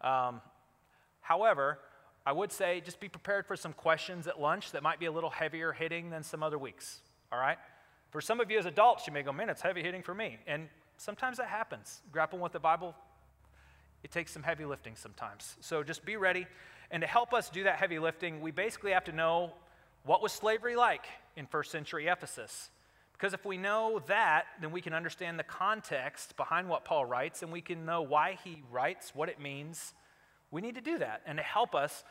Um, 0.00 0.40
however, 1.20 1.78
I 2.26 2.32
would 2.32 2.52
say 2.52 2.80
just 2.80 3.00
be 3.00 3.08
prepared 3.08 3.46
for 3.46 3.56
some 3.56 3.72
questions 3.72 4.26
at 4.26 4.40
lunch 4.40 4.72
that 4.72 4.82
might 4.82 4.98
be 4.98 5.06
a 5.06 5.12
little 5.12 5.30
heavier 5.30 5.72
hitting 5.72 6.10
than 6.10 6.22
some 6.22 6.42
other 6.42 6.58
weeks. 6.58 7.00
All 7.32 7.38
right? 7.38 7.58
For 8.10 8.20
some 8.20 8.40
of 8.40 8.50
you 8.50 8.58
as 8.58 8.66
adults, 8.66 9.06
you 9.06 9.12
may 9.12 9.22
go, 9.22 9.32
man, 9.32 9.48
it's 9.48 9.62
heavy 9.62 9.82
hitting 9.82 10.02
for 10.02 10.14
me. 10.14 10.38
And 10.46 10.68
sometimes 10.96 11.36
that 11.38 11.46
happens. 11.46 12.02
Grappling 12.12 12.42
with 12.42 12.52
the 12.52 12.60
Bible, 12.60 12.94
it 14.02 14.10
takes 14.10 14.32
some 14.32 14.42
heavy 14.42 14.64
lifting 14.64 14.96
sometimes. 14.96 15.56
So 15.60 15.82
just 15.82 16.04
be 16.04 16.16
ready. 16.16 16.46
And 16.90 17.00
to 17.02 17.06
help 17.06 17.32
us 17.32 17.50
do 17.50 17.64
that 17.64 17.76
heavy 17.76 17.98
lifting, 17.98 18.40
we 18.40 18.50
basically 18.50 18.92
have 18.92 19.04
to 19.04 19.12
know 19.12 19.52
what 20.04 20.22
was 20.22 20.32
slavery 20.32 20.76
like 20.76 21.06
in 21.36 21.46
first 21.46 21.70
century 21.70 22.06
Ephesus? 22.06 22.70
Because 23.12 23.34
if 23.34 23.44
we 23.44 23.58
know 23.58 24.00
that, 24.06 24.46
then 24.60 24.72
we 24.72 24.80
can 24.80 24.94
understand 24.94 25.38
the 25.38 25.44
context 25.44 26.36
behind 26.36 26.68
what 26.68 26.84
Paul 26.84 27.04
writes 27.04 27.42
and 27.42 27.52
we 27.52 27.60
can 27.60 27.84
know 27.84 28.00
why 28.00 28.38
he 28.42 28.62
writes, 28.70 29.14
what 29.14 29.28
it 29.28 29.38
means. 29.38 29.92
We 30.50 30.62
need 30.62 30.74
to 30.76 30.80
do 30.80 30.98
that. 30.98 31.20
And 31.26 31.36
to 31.36 31.44
help 31.44 31.74
us, 31.74 32.02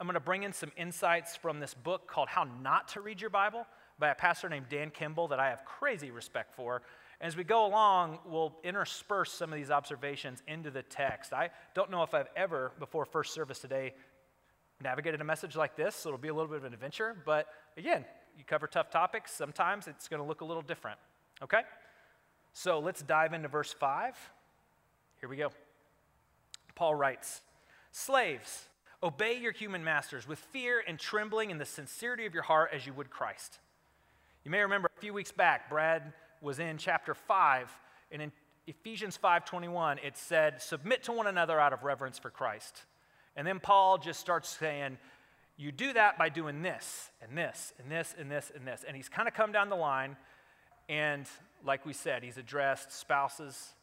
I'm 0.00 0.06
going 0.06 0.14
to 0.14 0.20
bring 0.20 0.42
in 0.42 0.52
some 0.52 0.72
insights 0.76 1.36
from 1.36 1.60
this 1.60 1.74
book 1.74 2.08
called 2.08 2.28
How 2.28 2.44
Not 2.62 2.88
to 2.88 3.02
Read 3.02 3.20
Your 3.20 3.30
Bible 3.30 3.66
by 3.98 4.08
a 4.10 4.14
pastor 4.14 4.48
named 4.48 4.66
Dan 4.68 4.90
Kimball 4.90 5.28
that 5.28 5.40
I 5.40 5.50
have 5.50 5.64
crazy 5.64 6.10
respect 6.10 6.54
for. 6.54 6.82
And 7.20 7.28
As 7.28 7.36
we 7.36 7.44
go 7.44 7.66
along, 7.66 8.18
we'll 8.26 8.56
intersperse 8.64 9.32
some 9.32 9.52
of 9.52 9.56
these 9.56 9.70
observations 9.70 10.42
into 10.48 10.70
the 10.70 10.82
text. 10.82 11.32
I 11.32 11.50
don't 11.74 11.90
know 11.90 12.02
if 12.02 12.12
I've 12.14 12.28
ever, 12.36 12.72
before 12.78 13.04
first 13.04 13.32
service 13.32 13.60
today, 13.60 13.94
navigated 14.82 15.20
a 15.20 15.24
message 15.24 15.56
like 15.56 15.76
this, 15.76 15.94
so 15.94 16.08
it'll 16.08 16.18
be 16.18 16.28
a 16.28 16.34
little 16.34 16.48
bit 16.48 16.58
of 16.58 16.64
an 16.64 16.74
adventure. 16.74 17.16
But 17.24 17.46
again, 17.76 18.04
you 18.36 18.44
cover 18.44 18.66
tough 18.66 18.90
topics, 18.90 19.32
sometimes 19.32 19.86
it's 19.86 20.08
going 20.08 20.20
to 20.20 20.26
look 20.26 20.40
a 20.40 20.44
little 20.44 20.62
different. 20.62 20.98
Okay? 21.42 21.62
So 22.52 22.78
let's 22.78 23.02
dive 23.02 23.32
into 23.32 23.48
verse 23.48 23.72
5. 23.72 24.16
Here 25.20 25.28
we 25.28 25.36
go. 25.36 25.50
Paul 26.74 26.94
writes 26.94 27.42
Slaves, 27.92 28.68
obey 29.02 29.38
your 29.38 29.52
human 29.52 29.84
masters 29.84 30.26
with 30.26 30.38
fear 30.38 30.82
and 30.86 30.98
trembling 30.98 31.50
in 31.50 31.58
the 31.58 31.64
sincerity 31.64 32.26
of 32.26 32.34
your 32.34 32.42
heart 32.42 32.70
as 32.72 32.86
you 32.86 32.92
would 32.92 33.10
Christ. 33.10 33.58
You 34.44 34.50
may 34.50 34.60
remember 34.60 34.90
a 34.94 35.00
few 35.00 35.14
weeks 35.14 35.32
back, 35.32 35.70
Brad 35.70 36.12
was 36.42 36.58
in 36.58 36.76
chapter 36.76 37.14
5, 37.14 37.70
and 38.12 38.20
in 38.20 38.32
Ephesians 38.66 39.16
5:21 39.16 39.98
it 39.98 40.18
said, 40.18 40.60
"Submit 40.60 41.02
to 41.04 41.12
one 41.12 41.26
another 41.26 41.58
out 41.58 41.72
of 41.72 41.82
reverence 41.82 42.18
for 42.18 42.30
Christ." 42.30 42.84
And 43.36 43.46
then 43.46 43.58
Paul 43.58 43.96
just 43.96 44.20
starts 44.20 44.50
saying, 44.50 44.98
"You 45.56 45.72
do 45.72 45.94
that 45.94 46.18
by 46.18 46.28
doing 46.28 46.60
this 46.60 47.10
and 47.22 47.36
this 47.36 47.72
and 47.78 47.90
this 47.90 48.12
and 48.12 48.30
this 48.30 48.50
and 48.50 48.68
this." 48.68 48.84
And 48.84 48.96
he's 48.96 49.08
kind 49.08 49.28
of 49.28 49.34
come 49.34 49.50
down 49.50 49.70
the 49.70 49.76
line 49.76 50.16
and 50.90 51.26
like 51.62 51.86
we 51.86 51.94
said, 51.94 52.22
he's 52.22 52.36
addressed 52.36 52.92
spouses, 52.92 53.74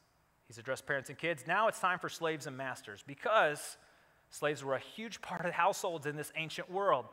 he's 0.45 0.59
addressed 0.59 0.85
parents 0.85 1.09
and 1.09 1.17
kids. 1.17 1.47
Now 1.47 1.67
it's 1.67 1.79
time 1.79 1.97
for 1.97 2.09
slaves 2.09 2.45
and 2.45 2.55
masters 2.55 3.01
because 3.01 3.77
slaves 4.29 4.63
were 4.63 4.75
a 4.75 4.79
huge 4.79 5.21
part 5.21 5.45
of 5.45 5.53
households 5.53 6.05
in 6.05 6.15
this 6.15 6.31
ancient 6.35 6.69
world. 6.69 7.07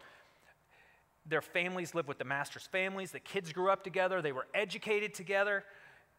Their 1.29 1.43
families 1.43 1.95
lived 1.95 2.09
with 2.09 2.19
the 2.19 2.25
master's 2.25 2.67
families, 2.67 3.13
the 3.13 3.21
kids 3.21 3.53
grew 3.53 3.71
up 3.71 3.85
together, 3.85 4.23
they 4.23 4.33
were 4.33 4.47
educated 4.55 5.15
together, 5.15 5.65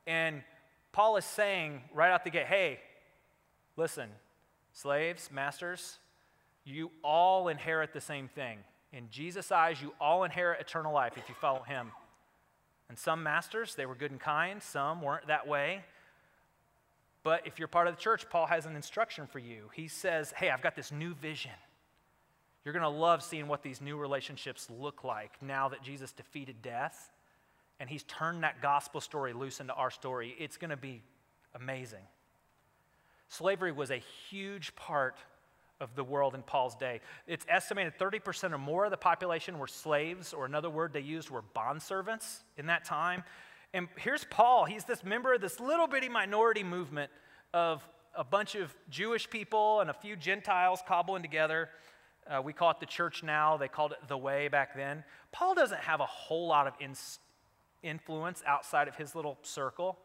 and 0.06 0.44
Paul 0.92 1.18
is 1.18 1.26
saying 1.26 1.82
right 1.94 2.12
out 2.12 2.24
the 2.24 2.30
gate 2.30 2.46
hey, 2.46 2.80
listen, 3.76 4.10
slaves, 4.74 5.30
masters, 5.32 5.98
you 6.64 6.92
all 7.04 7.48
inherit 7.48 7.94
the 7.94 8.02
same 8.02 8.28
thing. 8.28 8.60
In 8.92 9.10
Jesus' 9.10 9.52
eyes, 9.52 9.82
you 9.82 9.94
all 10.00 10.24
inherit 10.24 10.62
eternal 10.62 10.94
life 10.94 11.14
if 11.18 11.30
you 11.30 11.36
follow 11.36 11.62
him. 11.62 11.92
And 12.90 12.98
some 12.98 13.22
masters, 13.22 13.76
they 13.76 13.86
were 13.86 13.96
good 13.96 14.12
and 14.12 14.20
kind, 14.20 14.62
some 14.62 15.02
weren't 15.02 15.28
that 15.28 15.48
way. 15.48 15.84
But 17.24 17.46
if 17.46 17.60
you're 17.60 17.68
part 17.68 17.88
of 17.88 17.96
the 17.96 18.02
church, 18.02 18.28
Paul 18.30 18.48
has 18.48 18.66
an 18.66 18.76
instruction 18.76 19.28
for 19.28 19.40
you. 19.40 19.70
He 19.74 19.88
says, 19.88 20.34
Hey, 20.36 20.50
I've 20.50 20.62
got 20.62 20.76
this 20.76 20.92
new 20.92 21.14
vision. 21.14 21.52
You're 22.64 22.74
going 22.74 22.84
to 22.84 22.90
love 22.90 23.24
seeing 23.24 23.48
what 23.48 23.64
these 23.64 23.82
new 23.82 23.98
relationships 23.98 24.68
look 24.70 25.04
like 25.04 25.42
now 25.42 25.70
that 25.70 25.82
Jesus 25.82 26.12
defeated 26.12 26.62
death 26.62 27.12
and 27.80 27.90
he's 27.90 28.04
turned 28.04 28.44
that 28.44 28.62
gospel 28.62 29.00
story 29.00 29.34
loose 29.34 29.60
into 29.60 29.74
our 29.74 29.90
story, 29.90 30.36
it's 30.38 30.58
going 30.58 30.70
to 30.70 30.78
be 30.78 31.02
amazing. 31.56 32.04
Slavery 33.30 33.72
was 33.72 33.92
a 33.92 34.02
huge 34.30 34.76
part 34.76 35.18
of 35.80 35.96
the 35.96 36.04
world 36.04 36.36
in 36.36 36.42
Paul's 36.42 36.76
day. 36.76 37.00
It's 37.26 37.46
estimated 37.48 37.98
30% 37.98 38.52
or 38.52 38.58
more 38.58 38.86
of 38.86 38.92
the 38.92 38.98
population 38.98 39.58
were 39.60 39.68
slaves, 39.68 40.34
or 40.34 40.46
another 40.46 40.70
word 40.70 40.92
they 40.92 41.00
used 41.00 41.30
were 41.30 41.44
bondservants 41.56 42.40
in 42.58 42.66
that 42.66 42.84
time. 42.84 43.24
And 43.74 43.88
here's 43.98 44.26
Paul. 44.26 44.66
He's 44.66 44.84
this 44.84 45.04
member 45.04 45.34
of 45.34 45.42
this 45.42 45.60
little 45.60 45.88
bitty 45.88 46.10
minority 46.10 46.64
movement 46.64 47.12
of 47.54 47.88
a 48.16 48.24
bunch 48.24 48.56
of 48.56 48.76
Jewish 48.90 49.30
people 49.30 49.80
and 49.80 49.90
a 49.90 49.94
few 49.94 50.16
Gentiles 50.16 50.82
cobbling 50.86 51.22
together. 51.22 51.70
Uh, 52.30 52.42
we 52.42 52.54
call 52.54 52.70
it 52.72 52.80
the 52.80 52.86
church 52.86 53.24
now. 53.24 53.58
They 53.58 53.68
called 53.68 53.92
it 53.92 53.98
the 54.08 54.18
way 54.18 54.48
back 54.48 54.76
then. 54.76 55.04
Paul 55.32 55.56
doesn't 55.56 55.82
have 55.82 56.00
a 56.00 56.06
whole 56.06 56.48
lot 56.48 56.68
of 56.68 56.74
ins- 56.80 57.20
influence 57.82 58.44
outside 58.46 58.88
of 58.88 58.96
his 58.96 59.16
little 59.16 59.38
circle. 59.42 59.98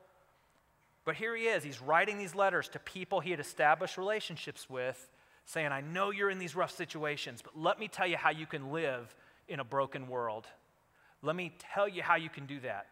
But 1.04 1.16
here 1.16 1.36
he 1.36 1.44
is. 1.44 1.62
He's 1.62 1.82
writing 1.82 2.18
these 2.18 2.34
letters 2.34 2.68
to 2.70 2.78
people 2.78 3.20
he 3.20 3.30
had 3.30 3.40
established 3.40 3.98
relationships 3.98 4.70
with, 4.70 5.10
saying, 5.44 5.68
I 5.68 5.82
know 5.82 6.10
you're 6.10 6.30
in 6.30 6.38
these 6.38 6.56
rough 6.56 6.74
situations, 6.74 7.42
but 7.42 7.58
let 7.58 7.78
me 7.78 7.88
tell 7.88 8.06
you 8.06 8.16
how 8.16 8.30
you 8.30 8.46
can 8.46 8.72
live 8.72 9.14
in 9.46 9.60
a 9.60 9.64
broken 9.64 10.08
world. 10.08 10.46
Let 11.20 11.36
me 11.36 11.52
tell 11.58 11.86
you 11.86 12.02
how 12.02 12.16
you 12.16 12.30
can 12.30 12.46
do 12.46 12.60
that. 12.60 12.86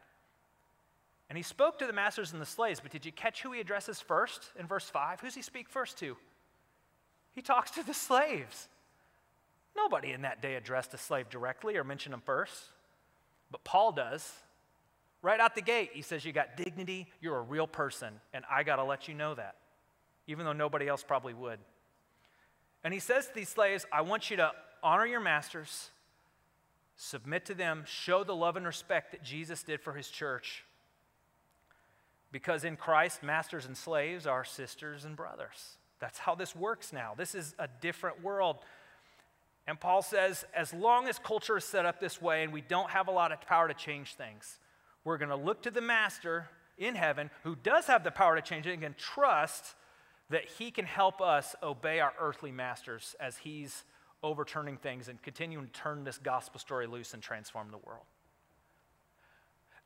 And 1.30 1.38
he 1.38 1.42
spoke 1.42 1.78
to 1.78 1.86
the 1.86 1.94
masters 1.94 2.34
and 2.34 2.42
the 2.42 2.46
slaves, 2.46 2.80
but 2.80 2.90
did 2.90 3.06
you 3.06 3.12
catch 3.12 3.42
who 3.42 3.52
he 3.52 3.60
addresses 3.60 4.00
first 4.00 4.50
in 4.58 4.66
verse 4.66 4.90
5? 4.90 5.20
Who's 5.20 5.34
he 5.34 5.40
speak 5.40 5.70
first 5.70 5.98
to? 6.00 6.18
He 7.34 7.40
talks 7.40 7.70
to 7.72 7.82
the 7.82 7.94
slaves. 7.94 8.68
Nobody 9.76 10.12
in 10.12 10.22
that 10.22 10.42
day 10.42 10.54
addressed 10.54 10.94
a 10.94 10.98
slave 10.98 11.28
directly 11.30 11.76
or 11.76 11.84
mentioned 11.84 12.14
him 12.14 12.22
first, 12.24 12.54
but 13.50 13.64
Paul 13.64 13.92
does. 13.92 14.30
Right 15.22 15.38
out 15.38 15.54
the 15.54 15.62
gate, 15.62 15.90
he 15.92 16.02
says, 16.02 16.24
You 16.24 16.32
got 16.32 16.56
dignity, 16.56 17.08
you're 17.20 17.38
a 17.38 17.42
real 17.42 17.66
person, 17.66 18.14
and 18.34 18.44
I 18.50 18.64
got 18.64 18.76
to 18.76 18.84
let 18.84 19.08
you 19.08 19.14
know 19.14 19.34
that, 19.34 19.56
even 20.26 20.44
though 20.44 20.52
nobody 20.52 20.88
else 20.88 21.02
probably 21.02 21.32
would. 21.32 21.58
And 22.84 22.92
he 22.92 23.00
says 23.00 23.28
to 23.28 23.34
these 23.34 23.48
slaves, 23.48 23.86
I 23.92 24.00
want 24.00 24.30
you 24.30 24.36
to 24.38 24.50
honor 24.82 25.06
your 25.06 25.20
masters, 25.20 25.90
submit 26.96 27.46
to 27.46 27.54
them, 27.54 27.84
show 27.86 28.24
the 28.24 28.34
love 28.34 28.56
and 28.56 28.66
respect 28.66 29.12
that 29.12 29.22
Jesus 29.22 29.62
did 29.62 29.80
for 29.80 29.92
his 29.92 30.08
church. 30.08 30.64
Because 32.32 32.64
in 32.64 32.76
Christ, 32.76 33.22
masters 33.22 33.66
and 33.66 33.76
slaves 33.76 34.26
are 34.26 34.44
sisters 34.44 35.04
and 35.04 35.14
brothers. 35.14 35.76
That's 36.00 36.18
how 36.18 36.34
this 36.34 36.56
works 36.56 36.92
now. 36.92 37.12
This 37.16 37.34
is 37.34 37.54
a 37.58 37.68
different 37.80 38.24
world. 38.24 38.56
And 39.66 39.78
Paul 39.78 40.02
says, 40.02 40.44
as 40.54 40.74
long 40.74 41.06
as 41.08 41.18
culture 41.18 41.56
is 41.56 41.64
set 41.64 41.86
up 41.86 42.00
this 42.00 42.20
way 42.20 42.42
and 42.42 42.52
we 42.52 42.62
don't 42.62 42.90
have 42.90 43.08
a 43.08 43.12
lot 43.12 43.30
of 43.32 43.40
power 43.42 43.68
to 43.68 43.74
change 43.74 44.14
things, 44.14 44.58
we're 45.04 45.18
going 45.18 45.28
to 45.28 45.36
look 45.36 45.62
to 45.62 45.70
the 45.70 45.80
Master 45.80 46.48
in 46.78 46.94
heaven 46.94 47.30
who 47.44 47.54
does 47.54 47.86
have 47.86 48.02
the 48.02 48.10
power 48.10 48.34
to 48.34 48.42
change 48.42 48.66
it 48.66 48.82
and 48.82 48.96
trust 48.96 49.74
that 50.30 50.46
he 50.58 50.70
can 50.70 50.84
help 50.84 51.20
us 51.20 51.54
obey 51.62 52.00
our 52.00 52.12
earthly 52.18 52.50
masters 52.50 53.14
as 53.20 53.36
he's 53.36 53.84
overturning 54.22 54.76
things 54.76 55.08
and 55.08 55.20
continuing 55.22 55.66
to 55.66 55.72
turn 55.72 56.04
this 56.04 56.18
gospel 56.18 56.58
story 56.58 56.86
loose 56.86 57.12
and 57.12 57.22
transform 57.22 57.70
the 57.70 57.78
world. 57.78 58.04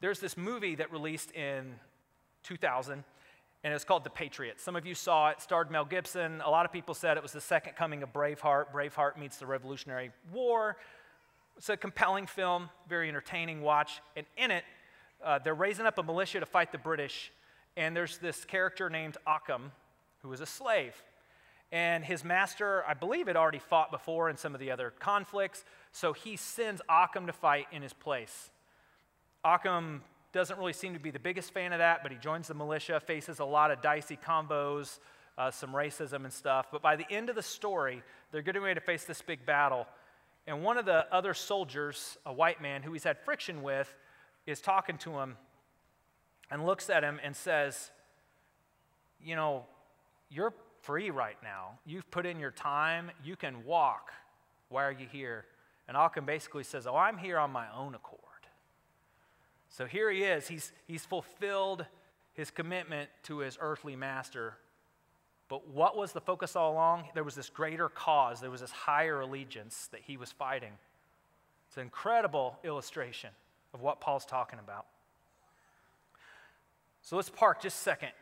There's 0.00 0.20
this 0.20 0.36
movie 0.36 0.74
that 0.76 0.92
released 0.92 1.32
in 1.32 1.74
2000 2.42 3.02
and 3.66 3.74
it's 3.74 3.82
called 3.82 4.04
The 4.04 4.10
Patriot. 4.10 4.60
Some 4.60 4.76
of 4.76 4.86
you 4.86 4.94
saw 4.94 5.30
it, 5.30 5.42
starred 5.42 5.72
Mel 5.72 5.84
Gibson. 5.84 6.40
A 6.40 6.48
lot 6.48 6.64
of 6.64 6.72
people 6.72 6.94
said 6.94 7.16
it 7.16 7.22
was 7.24 7.32
the 7.32 7.40
second 7.40 7.74
coming 7.74 8.04
of 8.04 8.12
Braveheart. 8.12 8.66
Braveheart 8.72 9.18
meets 9.18 9.38
the 9.38 9.46
Revolutionary 9.46 10.12
War. 10.32 10.76
It's 11.56 11.68
a 11.68 11.76
compelling 11.76 12.28
film, 12.28 12.70
very 12.88 13.08
entertaining 13.08 13.62
watch. 13.62 14.00
And 14.14 14.24
in 14.36 14.52
it, 14.52 14.62
uh, 15.20 15.40
they're 15.40 15.52
raising 15.52 15.84
up 15.84 15.98
a 15.98 16.04
militia 16.04 16.38
to 16.38 16.46
fight 16.46 16.70
the 16.70 16.78
British, 16.78 17.32
and 17.76 17.96
there's 17.96 18.18
this 18.18 18.44
character 18.44 18.88
named 18.88 19.16
Occam, 19.26 19.72
who 20.22 20.32
is 20.32 20.40
a 20.40 20.46
slave. 20.46 20.94
And 21.72 22.04
his 22.04 22.22
master, 22.22 22.84
I 22.86 22.94
believe, 22.94 23.26
had 23.26 23.36
already 23.36 23.58
fought 23.58 23.90
before 23.90 24.30
in 24.30 24.36
some 24.36 24.54
of 24.54 24.60
the 24.60 24.70
other 24.70 24.92
conflicts, 25.00 25.64
so 25.90 26.12
he 26.12 26.36
sends 26.36 26.80
Occam 26.88 27.26
to 27.26 27.32
fight 27.32 27.66
in 27.72 27.82
his 27.82 27.92
place. 27.92 28.50
Occam 29.44 30.04
doesn't 30.32 30.58
really 30.58 30.72
seem 30.72 30.94
to 30.94 31.00
be 31.00 31.10
the 31.10 31.18
biggest 31.18 31.52
fan 31.52 31.72
of 31.72 31.78
that, 31.78 32.02
but 32.02 32.12
he 32.12 32.18
joins 32.18 32.48
the 32.48 32.54
militia, 32.54 33.00
faces 33.00 33.38
a 33.38 33.44
lot 33.44 33.70
of 33.70 33.80
dicey 33.80 34.18
combos, 34.22 34.98
uh, 35.38 35.50
some 35.50 35.72
racism 35.72 36.24
and 36.24 36.32
stuff. 36.32 36.66
But 36.70 36.82
by 36.82 36.96
the 36.96 37.06
end 37.10 37.28
of 37.30 37.36
the 37.36 37.42
story, 37.42 38.02
they're 38.32 38.42
getting 38.42 38.62
ready 38.62 38.78
to 38.78 38.84
face 38.84 39.04
this 39.04 39.22
big 39.22 39.46
battle. 39.46 39.86
And 40.46 40.62
one 40.62 40.78
of 40.78 40.84
the 40.86 41.12
other 41.12 41.34
soldiers, 41.34 42.18
a 42.24 42.32
white 42.32 42.60
man 42.60 42.82
who 42.82 42.92
he's 42.92 43.04
had 43.04 43.18
friction 43.18 43.62
with, 43.62 43.94
is 44.46 44.60
talking 44.60 44.98
to 44.98 45.18
him 45.18 45.36
and 46.50 46.64
looks 46.64 46.88
at 46.88 47.02
him 47.02 47.20
and 47.22 47.34
says, 47.34 47.90
You 49.22 49.36
know, 49.36 49.64
you're 50.30 50.54
free 50.82 51.10
right 51.10 51.36
now. 51.42 51.78
You've 51.84 52.10
put 52.10 52.26
in 52.26 52.38
your 52.38 52.52
time. 52.52 53.10
You 53.24 53.36
can 53.36 53.64
walk. 53.64 54.12
Why 54.68 54.84
are 54.84 54.92
you 54.92 55.06
here? 55.10 55.44
And 55.88 55.96
Occam 55.96 56.24
basically 56.24 56.64
says, 56.64 56.86
Oh, 56.86 56.96
I'm 56.96 57.18
here 57.18 57.38
on 57.38 57.50
my 57.50 57.66
own 57.76 57.94
accord. 57.94 58.20
So 59.76 59.84
here 59.84 60.10
he 60.10 60.22
is. 60.22 60.48
He's, 60.48 60.72
he's 60.86 61.04
fulfilled 61.04 61.84
his 62.32 62.50
commitment 62.50 63.10
to 63.24 63.40
his 63.40 63.58
earthly 63.60 63.94
master. 63.94 64.54
But 65.50 65.68
what 65.68 65.98
was 65.98 66.12
the 66.12 66.20
focus 66.22 66.56
all 66.56 66.72
along? 66.72 67.08
There 67.12 67.22
was 67.22 67.34
this 67.34 67.50
greater 67.50 67.90
cause, 67.90 68.40
there 68.40 68.50
was 68.50 68.62
this 68.62 68.70
higher 68.70 69.20
allegiance 69.20 69.90
that 69.92 70.00
he 70.06 70.16
was 70.16 70.32
fighting. 70.32 70.72
It's 71.68 71.76
an 71.76 71.82
incredible 71.82 72.58
illustration 72.64 73.28
of 73.74 73.82
what 73.82 74.00
Paul's 74.00 74.24
talking 74.24 74.58
about. 74.58 74.86
So 77.02 77.16
let's 77.16 77.28
park 77.28 77.60
just 77.60 77.78
a 77.78 77.82
second. 77.82 78.12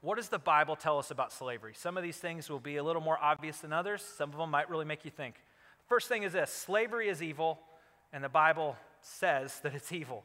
What 0.00 0.16
does 0.16 0.30
the 0.30 0.40
Bible 0.40 0.74
tell 0.74 0.98
us 0.98 1.12
about 1.12 1.32
slavery? 1.32 1.74
Some 1.76 1.96
of 1.96 2.02
these 2.02 2.16
things 2.16 2.50
will 2.50 2.58
be 2.58 2.76
a 2.76 2.82
little 2.82 3.00
more 3.00 3.18
obvious 3.22 3.58
than 3.58 3.72
others. 3.72 4.02
Some 4.02 4.30
of 4.30 4.36
them 4.36 4.50
might 4.50 4.68
really 4.68 4.84
make 4.84 5.04
you 5.04 5.12
think. 5.12 5.36
First 5.88 6.08
thing 6.08 6.24
is 6.24 6.32
this 6.32 6.50
slavery 6.50 7.08
is 7.08 7.22
evil, 7.22 7.60
and 8.12 8.24
the 8.24 8.28
Bible 8.28 8.76
says 9.00 9.60
that 9.60 9.76
it's 9.76 9.92
evil. 9.92 10.24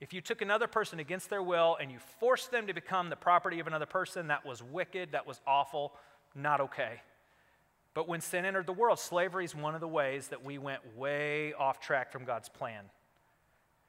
If 0.00 0.12
you 0.12 0.20
took 0.20 0.42
another 0.42 0.66
person 0.66 0.98
against 0.98 1.30
their 1.30 1.42
will 1.42 1.76
and 1.80 1.90
you 1.90 1.98
forced 2.20 2.50
them 2.50 2.66
to 2.66 2.74
become 2.74 3.10
the 3.10 3.16
property 3.16 3.60
of 3.60 3.66
another 3.66 3.86
person, 3.86 4.28
that 4.28 4.44
was 4.44 4.62
wicked, 4.62 5.12
that 5.12 5.26
was 5.26 5.40
awful, 5.46 5.92
not 6.34 6.60
okay. 6.60 7.00
But 7.94 8.08
when 8.08 8.20
sin 8.20 8.44
entered 8.44 8.66
the 8.66 8.72
world, 8.72 8.98
slavery 8.98 9.44
is 9.44 9.54
one 9.54 9.74
of 9.74 9.80
the 9.80 9.88
ways 9.88 10.28
that 10.28 10.44
we 10.44 10.58
went 10.58 10.96
way 10.96 11.54
off 11.54 11.80
track 11.80 12.10
from 12.10 12.24
God's 12.24 12.48
plan. 12.48 12.84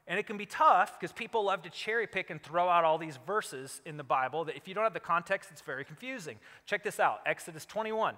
And 0.08 0.20
it 0.20 0.28
can 0.28 0.38
be 0.38 0.46
tough 0.46 1.00
because 1.00 1.12
people 1.12 1.46
love 1.46 1.64
to 1.64 1.72
cherry 1.72 2.06
pick 2.06 2.30
and 2.30 2.42
throw 2.42 2.70
out 2.70 2.84
all 2.84 3.00
these 3.00 3.18
verses 3.26 3.82
in 3.86 3.98
the 3.98 4.04
Bible 4.04 4.46
that 4.46 4.56
if 4.56 4.68
you 4.68 4.76
don't 4.76 4.84
have 4.84 4.94
the 4.94 5.00
context, 5.00 5.50
it's 5.52 5.62
very 5.62 5.84
confusing. 5.84 6.38
Check 6.68 6.84
this 6.84 7.00
out 7.00 7.22
Exodus 7.26 7.66
21. 7.66 8.16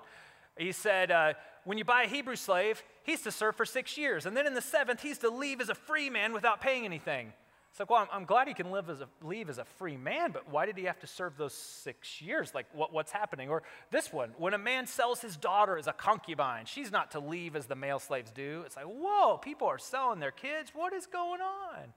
He 0.57 0.73
said, 0.73 1.11
uh, 1.11 1.33
when 1.63 1.77
you 1.77 1.85
buy 1.85 2.03
a 2.03 2.07
Hebrew 2.07 2.35
slave, 2.35 2.83
he's 3.03 3.21
to 3.21 3.31
serve 3.31 3.55
for 3.55 3.65
six 3.65 3.97
years. 3.97 4.25
And 4.25 4.35
then 4.35 4.47
in 4.47 4.53
the 4.53 4.61
seventh, 4.61 5.01
he's 5.01 5.19
to 5.19 5.29
leave 5.29 5.61
as 5.61 5.69
a 5.69 5.75
free 5.75 6.09
man 6.09 6.33
without 6.33 6.59
paying 6.59 6.83
anything. 6.83 7.31
It's 7.71 7.79
like, 7.79 7.89
well, 7.89 8.01
I'm, 8.01 8.07
I'm 8.11 8.25
glad 8.25 8.47
he 8.47 8.53
can 8.53 8.71
live 8.71 8.89
as 8.89 9.01
a, 9.01 9.07
leave 9.21 9.49
as 9.49 9.57
a 9.57 9.65
free 9.65 9.97
man, 9.97 10.31
but 10.31 10.49
why 10.49 10.65
did 10.65 10.77
he 10.77 10.85
have 10.85 10.99
to 10.99 11.07
serve 11.07 11.37
those 11.37 11.53
six 11.53 12.21
years? 12.21 12.55
Like, 12.55 12.65
what, 12.73 12.91
what's 12.91 13.11
happening? 13.11 13.49
Or 13.49 13.61
this 13.91 14.11
one, 14.11 14.31
when 14.37 14.53
a 14.53 14.57
man 14.57 14.87
sells 14.87 15.21
his 15.21 15.37
daughter 15.37 15.77
as 15.77 15.87
a 15.87 15.93
concubine, 15.93 16.65
she's 16.65 16.91
not 16.91 17.11
to 17.11 17.19
leave 17.19 17.55
as 17.55 17.67
the 17.67 17.75
male 17.75 17.99
slaves 17.99 18.31
do. 18.31 18.63
It's 18.65 18.75
like, 18.75 18.85
whoa, 18.85 19.37
people 19.37 19.67
are 19.67 19.77
selling 19.77 20.19
their 20.19 20.31
kids. 20.31 20.71
What 20.73 20.93
is 20.93 21.05
going 21.05 21.41
on? 21.41 21.93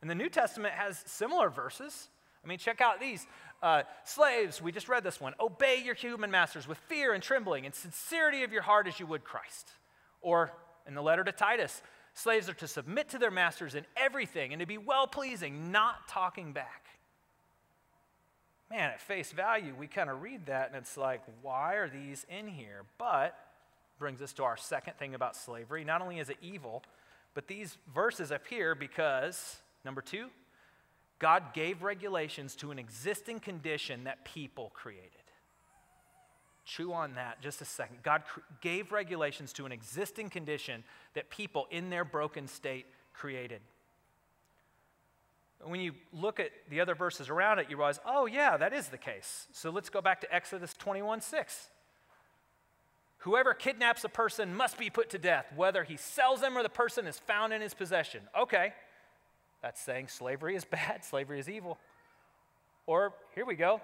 And 0.00 0.10
the 0.10 0.14
New 0.14 0.28
Testament 0.28 0.74
has 0.74 1.02
similar 1.06 1.50
verses. 1.50 2.08
I 2.42 2.46
mean, 2.46 2.58
check 2.58 2.80
out 2.80 3.00
these. 3.00 3.26
Uh, 3.62 3.82
slaves, 4.04 4.60
we 4.60 4.70
just 4.70 4.88
read 4.88 5.02
this 5.02 5.20
one. 5.20 5.32
Obey 5.40 5.82
your 5.82 5.94
human 5.94 6.30
masters 6.30 6.68
with 6.68 6.76
fear 6.76 7.14
and 7.14 7.22
trembling 7.22 7.64
and 7.64 7.74
sincerity 7.74 8.42
of 8.42 8.52
your 8.52 8.60
heart 8.60 8.86
as 8.86 9.00
you 9.00 9.06
would 9.06 9.24
Christ. 9.24 9.70
Or 10.20 10.50
in 10.86 10.94
the 10.94 11.02
letter 11.02 11.24
to 11.24 11.32
Titus, 11.32 11.80
Slaves 12.14 12.48
are 12.48 12.54
to 12.54 12.68
submit 12.68 13.08
to 13.10 13.18
their 13.18 13.30
masters 13.30 13.74
in 13.74 13.84
everything 13.96 14.52
and 14.52 14.60
to 14.60 14.66
be 14.66 14.78
well 14.78 15.06
pleasing, 15.06 15.72
not 15.72 16.08
talking 16.08 16.52
back. 16.52 16.86
Man, 18.70 18.90
at 18.90 19.00
face 19.00 19.32
value, 19.32 19.74
we 19.78 19.86
kind 19.86 20.08
of 20.08 20.22
read 20.22 20.46
that 20.46 20.68
and 20.68 20.76
it's 20.76 20.96
like, 20.96 21.22
why 21.42 21.74
are 21.74 21.88
these 21.88 22.24
in 22.28 22.46
here? 22.48 22.82
But 22.98 23.36
brings 23.98 24.22
us 24.22 24.32
to 24.34 24.44
our 24.44 24.56
second 24.56 24.94
thing 24.96 25.14
about 25.14 25.36
slavery. 25.36 25.84
Not 25.84 26.02
only 26.02 26.18
is 26.18 26.30
it 26.30 26.38
evil, 26.40 26.82
but 27.34 27.46
these 27.46 27.76
verses 27.94 28.30
appear 28.30 28.74
because, 28.74 29.56
number 29.84 30.00
two, 30.00 30.28
God 31.18 31.52
gave 31.52 31.82
regulations 31.82 32.54
to 32.56 32.70
an 32.70 32.78
existing 32.78 33.40
condition 33.40 34.04
that 34.04 34.24
people 34.24 34.70
created. 34.74 35.10
Chew 36.64 36.92
on 36.92 37.14
that 37.14 37.42
just 37.42 37.60
a 37.60 37.64
second. 37.64 37.98
God 38.02 38.22
gave 38.60 38.90
regulations 38.90 39.52
to 39.54 39.66
an 39.66 39.72
existing 39.72 40.30
condition 40.30 40.82
that 41.12 41.28
people 41.28 41.66
in 41.70 41.90
their 41.90 42.04
broken 42.04 42.48
state 42.48 42.86
created. 43.12 43.60
When 45.62 45.80
you 45.80 45.92
look 46.12 46.40
at 46.40 46.50
the 46.70 46.80
other 46.80 46.94
verses 46.94 47.28
around 47.28 47.58
it, 47.58 47.66
you 47.70 47.76
realize, 47.76 48.00
oh, 48.06 48.26
yeah, 48.26 48.56
that 48.56 48.72
is 48.72 48.88
the 48.88 48.98
case. 48.98 49.46
So 49.52 49.70
let's 49.70 49.90
go 49.90 50.00
back 50.00 50.20
to 50.22 50.34
Exodus 50.34 50.74
21 50.74 51.20
6. 51.20 51.68
Whoever 53.18 53.54
kidnaps 53.54 54.04
a 54.04 54.10
person 54.10 54.54
must 54.54 54.78
be 54.78 54.90
put 54.90 55.08
to 55.10 55.18
death, 55.18 55.46
whether 55.56 55.84
he 55.84 55.96
sells 55.96 56.42
them 56.42 56.58
or 56.58 56.62
the 56.62 56.68
person 56.68 57.06
is 57.06 57.18
found 57.18 57.54
in 57.54 57.62
his 57.62 57.72
possession. 57.72 58.20
Okay, 58.38 58.74
that's 59.62 59.80
saying 59.80 60.08
slavery 60.08 60.56
is 60.56 60.64
bad, 60.70 61.04
slavery 61.04 61.40
is 61.40 61.48
evil. 61.48 61.78
Or 62.86 63.14
here 63.34 63.46
we 63.46 63.54
go, 63.54 63.80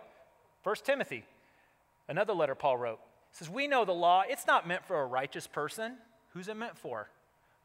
1 0.62 0.76
Timothy 0.84 1.24
Another 2.10 2.32
letter 2.32 2.56
Paul 2.56 2.76
wrote 2.76 2.98
says, 3.30 3.48
We 3.48 3.68
know 3.68 3.84
the 3.84 3.92
law, 3.92 4.24
it's 4.28 4.46
not 4.46 4.66
meant 4.66 4.84
for 4.84 5.00
a 5.00 5.06
righteous 5.06 5.46
person. 5.46 5.94
Who's 6.34 6.48
it 6.48 6.56
meant 6.56 6.76
for? 6.76 7.08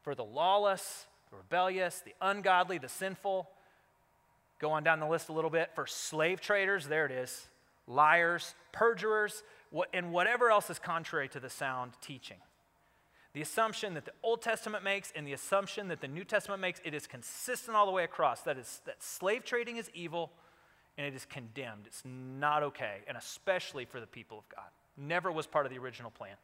For 0.02 0.14
the 0.14 0.24
lawless, 0.24 1.06
the 1.30 1.36
rebellious, 1.36 2.00
the 2.00 2.14
ungodly, 2.22 2.78
the 2.78 2.88
sinful. 2.88 3.50
Go 4.60 4.70
on 4.70 4.84
down 4.84 5.00
the 5.00 5.08
list 5.08 5.28
a 5.28 5.32
little 5.32 5.50
bit. 5.50 5.72
For 5.74 5.86
slave 5.86 6.40
traders, 6.40 6.86
there 6.86 7.06
it 7.06 7.12
is, 7.12 7.48
liars, 7.88 8.54
perjurers, 8.72 9.42
and 9.92 10.12
whatever 10.12 10.48
else 10.48 10.70
is 10.70 10.78
contrary 10.78 11.28
to 11.30 11.40
the 11.40 11.50
sound 11.50 11.94
teaching. 12.00 12.38
The 13.32 13.42
assumption 13.42 13.94
that 13.94 14.04
the 14.04 14.12
Old 14.22 14.42
Testament 14.42 14.84
makes 14.84 15.12
and 15.14 15.26
the 15.26 15.32
assumption 15.32 15.88
that 15.88 16.00
the 16.00 16.08
New 16.08 16.24
Testament 16.24 16.60
makes, 16.62 16.80
it 16.84 16.94
is 16.94 17.08
consistent 17.08 17.76
all 17.76 17.84
the 17.84 17.92
way 17.92 18.04
across. 18.04 18.42
That 18.42 18.56
is 18.56 18.80
that 18.86 19.02
slave 19.02 19.44
trading 19.44 19.76
is 19.76 19.90
evil, 19.92 20.30
and 20.96 21.06
it 21.06 21.14
is 21.14 21.24
condemned. 21.24 21.82
It's 21.86 22.02
not 22.04 22.62
okay, 22.62 22.98
and 23.06 23.16
especially 23.16 23.84
for 23.84 24.00
the 24.00 24.06
people 24.06 24.38
of 24.38 24.48
God. 24.48 24.68
Never 24.96 25.30
was 25.30 25.46
part 25.46 25.66
of 25.66 25.72
the 25.72 25.78
original 25.78 26.10
plan. 26.10 26.36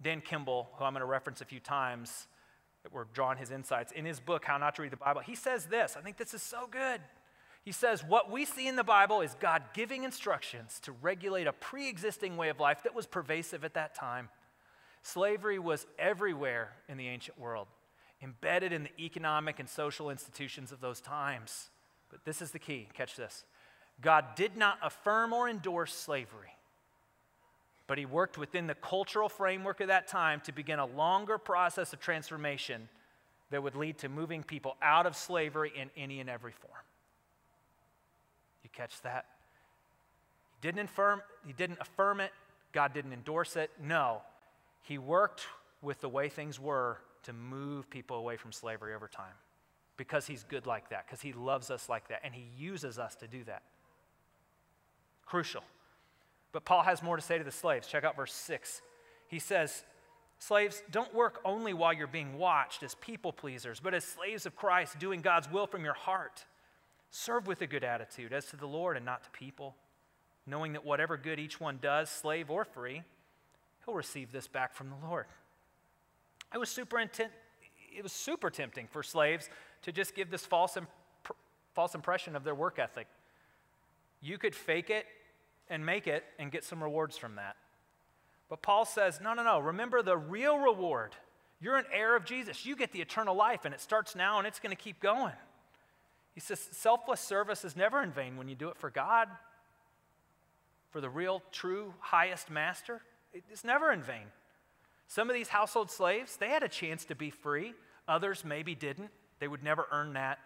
Dan 0.00 0.20
Kimball, 0.20 0.68
who 0.76 0.84
I'm 0.84 0.92
going 0.92 1.00
to 1.00 1.06
reference 1.06 1.40
a 1.40 1.44
few 1.44 1.60
times, 1.60 2.28
that 2.82 2.92
we're 2.92 3.06
drawing 3.12 3.38
his 3.38 3.50
insights, 3.50 3.92
in 3.92 4.04
his 4.04 4.20
book, 4.20 4.44
How 4.44 4.58
Not 4.58 4.76
to 4.76 4.82
Read 4.82 4.92
the 4.92 4.96
Bible, 4.96 5.20
he 5.20 5.34
says 5.34 5.66
this. 5.66 5.96
I 5.98 6.02
think 6.02 6.16
this 6.16 6.34
is 6.34 6.42
so 6.42 6.68
good. 6.70 7.00
He 7.64 7.72
says, 7.72 8.04
What 8.04 8.30
we 8.30 8.44
see 8.44 8.68
in 8.68 8.76
the 8.76 8.84
Bible 8.84 9.22
is 9.22 9.34
God 9.40 9.62
giving 9.74 10.04
instructions 10.04 10.78
to 10.80 10.92
regulate 10.92 11.48
a 11.48 11.52
pre 11.52 11.88
existing 11.88 12.36
way 12.36 12.48
of 12.48 12.60
life 12.60 12.84
that 12.84 12.94
was 12.94 13.06
pervasive 13.06 13.64
at 13.64 13.74
that 13.74 13.94
time. 13.96 14.28
Slavery 15.02 15.58
was 15.58 15.86
everywhere 15.98 16.72
in 16.88 16.96
the 16.96 17.08
ancient 17.08 17.38
world, 17.38 17.66
embedded 18.22 18.72
in 18.72 18.84
the 18.84 19.04
economic 19.04 19.58
and 19.58 19.68
social 19.68 20.10
institutions 20.10 20.70
of 20.70 20.80
those 20.80 21.00
times. 21.00 21.70
But 22.10 22.24
this 22.24 22.40
is 22.40 22.50
the 22.50 22.58
key 22.58 22.88
catch 22.94 23.16
this 23.16 23.44
God 24.00 24.24
did 24.34 24.56
not 24.56 24.78
affirm 24.82 25.32
or 25.32 25.48
endorse 25.48 25.94
slavery, 25.94 26.54
but 27.86 27.98
He 27.98 28.06
worked 28.06 28.38
within 28.38 28.66
the 28.66 28.74
cultural 28.74 29.28
framework 29.28 29.80
of 29.80 29.88
that 29.88 30.08
time 30.08 30.40
to 30.42 30.52
begin 30.52 30.78
a 30.78 30.86
longer 30.86 31.38
process 31.38 31.92
of 31.92 32.00
transformation 32.00 32.88
that 33.50 33.62
would 33.62 33.76
lead 33.76 33.98
to 33.98 34.08
moving 34.08 34.42
people 34.42 34.76
out 34.82 35.06
of 35.06 35.16
slavery 35.16 35.72
in 35.74 35.90
any 35.96 36.20
and 36.20 36.28
every 36.28 36.52
form. 36.52 36.72
You 38.64 38.70
catch 38.72 39.00
that? 39.02 39.26
He 40.60 40.68
didn't 40.68 40.90
affirm, 40.90 41.22
he 41.46 41.52
didn't 41.52 41.78
affirm 41.80 42.20
it, 42.20 42.32
God 42.72 42.92
didn't 42.92 43.12
endorse 43.12 43.56
it. 43.56 43.70
No. 43.80 44.22
He 44.82 44.98
worked 44.98 45.46
with 45.80 46.00
the 46.00 46.08
way 46.08 46.28
things 46.28 46.58
were 46.58 46.98
to 47.22 47.32
move 47.32 47.88
people 47.88 48.16
away 48.16 48.36
from 48.36 48.52
slavery 48.52 48.94
over 48.94 49.08
time 49.08 49.34
because 49.96 50.26
he's 50.26 50.44
good 50.44 50.66
like 50.66 50.90
that, 50.90 51.06
because 51.06 51.20
he 51.20 51.32
loves 51.32 51.70
us 51.70 51.88
like 51.88 52.08
that, 52.08 52.20
and 52.24 52.34
he 52.34 52.46
uses 52.56 52.98
us 52.98 53.14
to 53.16 53.26
do 53.26 53.44
that. 53.44 53.62
Crucial. 55.24 55.62
But 56.52 56.64
Paul 56.64 56.82
has 56.82 57.02
more 57.02 57.16
to 57.16 57.22
say 57.22 57.38
to 57.38 57.44
the 57.44 57.50
slaves. 57.50 57.86
Check 57.86 58.04
out 58.04 58.16
verse 58.16 58.32
6. 58.32 58.82
He 59.28 59.38
says, 59.38 59.84
Slaves, 60.38 60.82
don't 60.90 61.14
work 61.14 61.40
only 61.44 61.72
while 61.72 61.92
you're 61.92 62.06
being 62.06 62.36
watched 62.36 62.82
as 62.82 62.94
people 62.96 63.32
pleasers, 63.32 63.80
but 63.80 63.94
as 63.94 64.04
slaves 64.04 64.44
of 64.46 64.54
Christ, 64.54 64.98
doing 64.98 65.22
God's 65.22 65.50
will 65.50 65.66
from 65.66 65.84
your 65.84 65.94
heart. 65.94 66.44
Serve 67.10 67.46
with 67.46 67.62
a 67.62 67.66
good 67.66 67.84
attitude 67.84 68.32
as 68.32 68.46
to 68.46 68.56
the 68.56 68.66
Lord 68.66 68.96
and 68.96 69.06
not 69.06 69.24
to 69.24 69.30
people, 69.30 69.74
knowing 70.46 70.74
that 70.74 70.84
whatever 70.84 71.16
good 71.16 71.40
each 71.40 71.58
one 71.58 71.78
does, 71.80 72.10
slave 72.10 72.50
or 72.50 72.64
free, 72.64 73.02
he'll 73.84 73.94
receive 73.94 74.30
this 74.30 74.46
back 74.46 74.74
from 74.74 74.90
the 74.90 75.06
Lord. 75.06 75.24
It 76.52 76.58
was 76.58 76.68
super 76.68 76.98
intent, 76.98 77.32
it 77.96 78.02
was 78.02 78.12
super 78.12 78.50
tempting 78.50 78.88
for 78.90 79.02
slaves 79.02 79.48
to 79.82 79.92
just 79.92 80.14
give 80.14 80.30
this 80.30 80.44
false, 80.44 80.76
imp- 80.76 80.88
false 81.74 81.94
impression 81.94 82.36
of 82.36 82.44
their 82.44 82.54
work 82.54 82.78
ethic. 82.78 83.06
You 84.20 84.38
could 84.38 84.54
fake 84.54 84.90
it 84.90 85.06
and 85.68 85.84
make 85.84 86.06
it 86.06 86.24
and 86.38 86.50
get 86.50 86.64
some 86.64 86.82
rewards 86.82 87.16
from 87.16 87.36
that. 87.36 87.56
But 88.48 88.62
Paul 88.62 88.84
says, 88.84 89.20
no, 89.20 89.34
no, 89.34 89.42
no. 89.42 89.58
Remember 89.58 90.02
the 90.02 90.16
real 90.16 90.58
reward. 90.58 91.16
You're 91.60 91.76
an 91.76 91.86
heir 91.92 92.16
of 92.16 92.24
Jesus. 92.24 92.64
You 92.64 92.76
get 92.76 92.92
the 92.92 93.00
eternal 93.00 93.34
life, 93.34 93.64
and 93.64 93.74
it 93.74 93.80
starts 93.80 94.14
now 94.14 94.38
and 94.38 94.46
it's 94.46 94.60
going 94.60 94.74
to 94.74 94.80
keep 94.80 95.00
going. 95.00 95.32
He 96.34 96.40
says, 96.40 96.60
selfless 96.72 97.20
service 97.20 97.64
is 97.64 97.76
never 97.76 98.02
in 98.02 98.12
vain 98.12 98.36
when 98.36 98.48
you 98.48 98.54
do 98.54 98.68
it 98.68 98.76
for 98.76 98.90
God, 98.90 99.28
for 100.90 101.00
the 101.00 101.08
real, 101.08 101.42
true, 101.50 101.94
highest 101.98 102.50
master. 102.50 103.00
It's 103.32 103.64
never 103.64 103.90
in 103.90 104.02
vain. 104.02 104.26
Some 105.08 105.30
of 105.30 105.34
these 105.34 105.48
household 105.48 105.90
slaves, 105.90 106.36
they 106.36 106.48
had 106.48 106.62
a 106.62 106.68
chance 106.68 107.04
to 107.06 107.14
be 107.14 107.30
free, 107.30 107.74
others 108.06 108.44
maybe 108.44 108.74
didn't. 108.74 109.10
They 109.38 109.48
would 109.48 109.62
never 109.62 109.86
earn 109.90 110.14
that. 110.14 110.38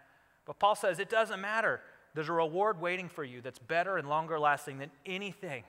But 0.46 0.59
Paul 0.59 0.74
says 0.74 0.98
it 0.98 1.11
doesn't 1.11 1.40
matter. 1.40 1.81
There's 2.14 2.29
a 2.29 2.33
reward 2.33 2.81
waiting 2.81 3.09
for 3.09 3.22
you 3.22 3.40
that's 3.40 3.59
better 3.59 3.96
and 3.96 4.09
longer 4.09 4.38
lasting 4.38 4.79
than 4.79 4.90
anything 5.07 5.64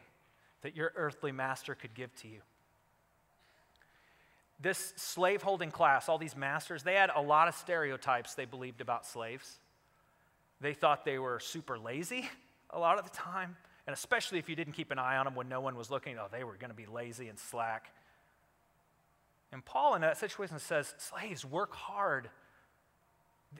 that 0.62 0.75
your 0.75 0.91
earthly 0.95 1.31
master 1.31 1.75
could 1.75 1.93
give 1.93 2.13
to 2.21 2.27
you. 2.27 2.41
This 4.60 4.93
slaveholding 4.95 5.71
class, 5.71 6.07
all 6.07 6.17
these 6.17 6.36
masters, 6.36 6.84
they 6.84 6.93
had 6.93 7.10
a 7.15 7.21
lot 7.21 7.47
of 7.47 7.55
stereotypes 7.55 8.36
they 8.36 8.45
believed 8.45 8.81
about 8.81 9.05
slaves. 9.05 9.60
They 10.60 10.73
thought 10.73 11.03
they 11.03 11.17
were 11.17 11.39
super 11.39 11.79
lazy 11.79 12.29
a 12.71 12.79
lot 12.79 12.97
of 12.97 13.03
the 13.03 13.15
time, 13.15 13.55
and 13.86 13.93
especially 13.93 14.39
if 14.39 14.49
you 14.49 14.55
didn't 14.55 14.73
keep 14.73 14.91
an 14.91 14.99
eye 14.99 15.17
on 15.17 15.25
them 15.25 15.36
when 15.36 15.49
no 15.49 15.62
one 15.62 15.75
was 15.75 15.91
looking, 15.91 16.17
oh, 16.17 16.27
they 16.31 16.43
were 16.43 16.55
going 16.55 16.69
to 16.69 16.75
be 16.75 16.86
lazy 16.86 17.27
and 17.27 17.38
slack. 17.38 17.91
And 19.51 19.63
Paul, 19.63 19.95
in 19.95 20.01
that 20.01 20.17
situation, 20.17 20.57
says, 20.60 20.93
Slaves, 20.97 21.43
work 21.43 21.73
hard 21.73 22.29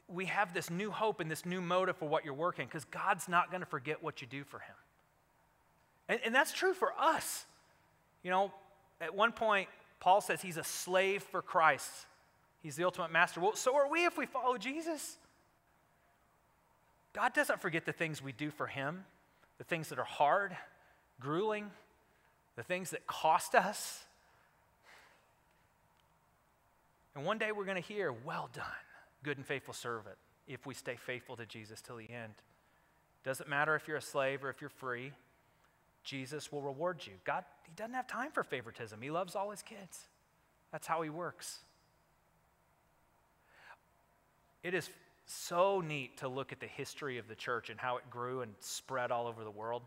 we 0.08 0.25
have 0.25 0.54
this 0.54 0.69
new 0.69 0.91
hope 0.91 1.19
and 1.19 1.30
this 1.30 1.45
new 1.45 1.62
motive 1.62 1.97
for 1.97 2.08
what 2.08 2.23
you're 2.23 2.34
working 2.34 2.65
because 2.65 2.86
God's 2.86 3.27
not 3.27 3.49
going 3.51 3.62
to 3.62 3.67
forget 3.67 4.01
what 4.01 4.21
you 4.21 4.27
do 4.27 4.43
for 4.43 4.60
Him. 4.60 4.75
And, 6.08 6.19
and 6.25 6.36
that's 6.36 6.54
true 6.54 6.73
for 6.73 6.93
us. 6.99 7.45
You 8.23 8.32
know, 8.32 8.51
at 8.99 9.15
one 9.15 9.32
point, 9.32 9.67
Paul 9.99 10.21
says 10.21 10.41
he's 10.41 10.58
a 10.58 10.63
slave 10.63 11.23
for 11.23 11.41
Christ, 11.41 11.89
he's 12.62 12.75
the 12.75 12.84
ultimate 12.84 13.12
master. 13.12 13.39
Well, 13.41 13.56
so 13.56 13.75
are 13.75 13.89
we 13.89 14.06
if 14.06 14.17
we 14.17 14.25
follow 14.25 14.58
Jesus. 14.58 15.17
God 17.13 17.34
doesn't 17.34 17.60
forget 17.60 17.86
the 17.86 17.91
things 17.91 18.21
we 18.21 18.32
do 18.32 18.49
for 18.51 18.67
Him, 18.67 19.04
the 19.58 19.65
things 19.65 19.89
that 19.89 19.99
are 19.99 20.06
hard, 20.06 20.56
grueling, 21.19 21.69
the 22.56 22.63
things 22.63 22.91
that 22.91 23.06
cost 23.06 23.54
us. 23.54 24.06
And 27.13 27.25
one 27.25 27.38
day 27.38 27.51
we're 27.51 27.65
going 27.65 27.82
to 27.82 27.86
hear, 27.86 28.13
well 28.13 28.49
done 28.54 28.63
good 29.23 29.38
and 29.38 29.45
faithful 29.45 29.73
servant 29.73 30.15
if 30.47 30.65
we 30.65 30.73
stay 30.73 30.95
faithful 30.95 31.36
to 31.38 31.45
Jesus 31.45 31.81
till 31.81 31.97
the 31.97 32.10
end. 32.10 32.34
Doesn't 33.23 33.47
matter 33.49 33.75
if 33.75 33.88
you're 33.88 33.97
a 33.97 34.01
slave 34.01 34.43
or 34.43 34.49
if 34.49 34.62
you're 34.62 34.69
free. 34.69 35.12
Jesus 36.03 36.51
will 36.51 36.62
reward 36.62 37.01
you. 37.05 37.13
God, 37.23 37.43
He 37.63 37.71
doesn't 37.75 37.93
have 37.93 38.07
time 38.07 38.31
for 38.31 38.43
favoritism. 38.43 38.99
He 39.01 39.12
loves 39.12 39.36
all 39.36 39.51
His 39.51 39.62
kids. 39.62 40.07
That's 40.71 40.88
how 40.88 41.01
He 41.01 41.10
works. 41.10 41.60
It 44.63 44.73
is 44.73 44.89
so 45.25 45.81
neat 45.81 46.17
to 46.17 46.27
look 46.27 46.51
at 46.51 46.60
the 46.60 46.67
history 46.67 47.17
of 47.17 47.27
the 47.27 47.36
church 47.36 47.69
and 47.69 47.79
how 47.79 47.97
it 47.97 48.10
grew 48.10 48.41
and 48.41 48.53
spread 48.60 49.12
all 49.12 49.27
over 49.27 49.43
the 49.43 49.51
world. 49.51 49.84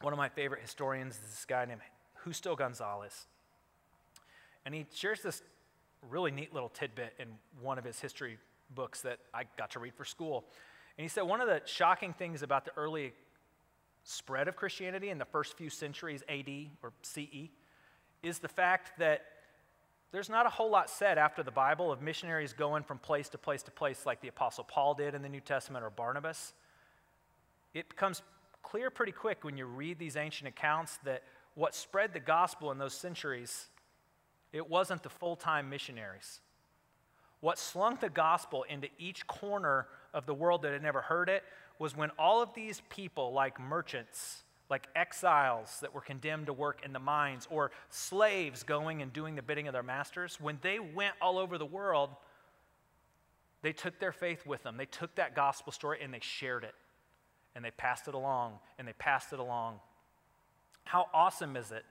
One 0.00 0.12
of 0.12 0.18
my 0.18 0.28
favorite 0.28 0.60
historians 0.62 1.14
is 1.14 1.20
this 1.22 1.44
guy 1.44 1.64
named 1.64 1.80
Justo 2.24 2.54
Gonzalez. 2.54 3.26
And 4.64 4.74
he 4.74 4.86
shares 4.94 5.22
this 5.22 5.42
really 6.08 6.30
neat 6.30 6.52
little 6.52 6.68
tidbit 6.68 7.14
in 7.18 7.28
one 7.60 7.78
of 7.78 7.84
his 7.84 8.00
history 8.00 8.38
books 8.74 9.02
that 9.02 9.18
I 9.32 9.44
got 9.56 9.70
to 9.72 9.78
read 9.78 9.94
for 9.94 10.04
school. 10.04 10.44
And 10.96 11.04
he 11.04 11.08
said 11.08 11.22
one 11.22 11.40
of 11.40 11.48
the 11.48 11.62
shocking 11.64 12.12
things 12.12 12.42
about 12.42 12.64
the 12.64 12.72
early 12.76 13.12
spread 14.04 14.48
of 14.48 14.56
Christianity 14.56 15.10
in 15.10 15.18
the 15.18 15.24
first 15.24 15.56
few 15.56 15.70
centuries 15.70 16.22
AD 16.28 16.48
or 16.82 16.92
CE 17.02 17.50
is 18.22 18.38
the 18.38 18.48
fact 18.48 18.98
that 18.98 19.22
there's 20.10 20.30
not 20.30 20.46
a 20.46 20.48
whole 20.48 20.70
lot 20.70 20.88
said 20.88 21.18
after 21.18 21.42
the 21.42 21.50
Bible 21.50 21.92
of 21.92 22.00
missionaries 22.00 22.52
going 22.52 22.82
from 22.82 22.98
place 22.98 23.28
to 23.30 23.38
place 23.38 23.62
to 23.64 23.70
place 23.70 24.06
like 24.06 24.20
the 24.20 24.28
Apostle 24.28 24.64
Paul 24.64 24.94
did 24.94 25.14
in 25.14 25.22
the 25.22 25.28
New 25.28 25.40
Testament 25.40 25.84
or 25.84 25.90
Barnabas. 25.90 26.54
It 27.74 27.88
becomes 27.90 28.22
clear 28.62 28.90
pretty 28.90 29.12
quick 29.12 29.44
when 29.44 29.56
you 29.56 29.66
read 29.66 29.98
these 29.98 30.16
ancient 30.16 30.48
accounts 30.48 30.98
that 31.04 31.22
what 31.54 31.74
spread 31.74 32.12
the 32.14 32.20
gospel 32.20 32.70
in 32.72 32.78
those 32.78 32.94
centuries, 32.94 33.66
it 34.52 34.68
wasn't 34.68 35.02
the 35.02 35.08
full 35.08 35.36
time 35.36 35.68
missionaries. 35.70 36.40
What 37.40 37.58
slung 37.58 37.98
the 38.00 38.08
gospel 38.08 38.64
into 38.68 38.88
each 38.98 39.26
corner 39.26 39.86
of 40.12 40.26
the 40.26 40.34
world 40.34 40.62
that 40.62 40.72
had 40.72 40.82
never 40.82 41.00
heard 41.00 41.28
it 41.28 41.44
was 41.78 41.96
when 41.96 42.10
all 42.18 42.42
of 42.42 42.52
these 42.54 42.82
people, 42.88 43.32
like 43.32 43.60
merchants, 43.60 44.42
like 44.68 44.88
exiles 44.96 45.78
that 45.80 45.94
were 45.94 46.00
condemned 46.00 46.46
to 46.46 46.52
work 46.52 46.80
in 46.84 46.92
the 46.92 46.98
mines, 46.98 47.46
or 47.50 47.70
slaves 47.90 48.64
going 48.64 49.02
and 49.02 49.12
doing 49.12 49.36
the 49.36 49.42
bidding 49.42 49.68
of 49.68 49.72
their 49.72 49.82
masters, 49.82 50.38
when 50.40 50.58
they 50.62 50.78
went 50.78 51.14
all 51.22 51.38
over 51.38 51.58
the 51.58 51.66
world, 51.66 52.10
they 53.62 53.72
took 53.72 53.98
their 53.98 54.12
faith 54.12 54.44
with 54.46 54.62
them. 54.62 54.76
They 54.76 54.86
took 54.86 55.14
that 55.14 55.34
gospel 55.34 55.72
story 55.72 55.98
and 56.02 56.12
they 56.12 56.20
shared 56.20 56.64
it. 56.64 56.74
And 57.54 57.64
they 57.64 57.70
passed 57.72 58.06
it 58.06 58.14
along, 58.14 58.60
and 58.78 58.86
they 58.86 58.92
passed 58.92 59.32
it 59.32 59.40
along. 59.40 59.80
How 60.84 61.06
awesome 61.12 61.56
is 61.56 61.72
it 61.72 61.84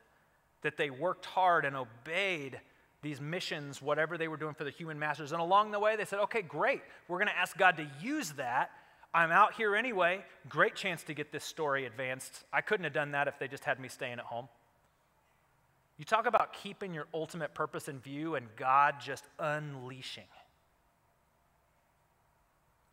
that 0.61 0.77
they 0.77 0.89
worked 0.89 1.25
hard 1.25 1.65
and 1.65 1.75
obeyed 1.75 2.59
these 3.01 3.21
missions, 3.21 3.81
whatever 3.81 4.17
they 4.17 4.27
were 4.27 4.37
doing 4.37 4.53
for 4.53 4.63
the 4.63 4.71
human 4.71 4.97
masters? 4.97 5.31
And 5.31 5.41
along 5.41 5.71
the 5.71 5.79
way, 5.79 5.95
they 5.95 6.05
said, 6.05 6.19
okay, 6.19 6.41
great. 6.41 6.81
We're 7.07 7.19
going 7.19 7.29
to 7.29 7.37
ask 7.37 7.57
God 7.57 7.77
to 7.77 7.87
use 8.01 8.31
that 8.33 8.71
I'm 9.13 9.31
out 9.31 9.53
here 9.53 9.75
anyway. 9.75 10.23
Great 10.49 10.75
chance 10.75 11.03
to 11.03 11.13
get 11.13 11.31
this 11.31 11.43
story 11.43 11.85
advanced. 11.85 12.43
I 12.51 12.61
couldn't 12.61 12.83
have 12.83 12.93
done 12.93 13.11
that 13.11 13.27
if 13.27 13.39
they 13.39 13.47
just 13.47 13.63
had 13.63 13.79
me 13.79 13.87
staying 13.87 14.19
at 14.19 14.25
home. 14.25 14.47
You 15.97 16.05
talk 16.05 16.27
about 16.27 16.53
keeping 16.53 16.93
your 16.93 17.07
ultimate 17.13 17.55
purpose 17.55 17.87
in 17.87 17.99
view 17.99 18.35
and 18.35 18.47
God 18.55 18.95
just 18.99 19.25
unleashing. 19.39 20.27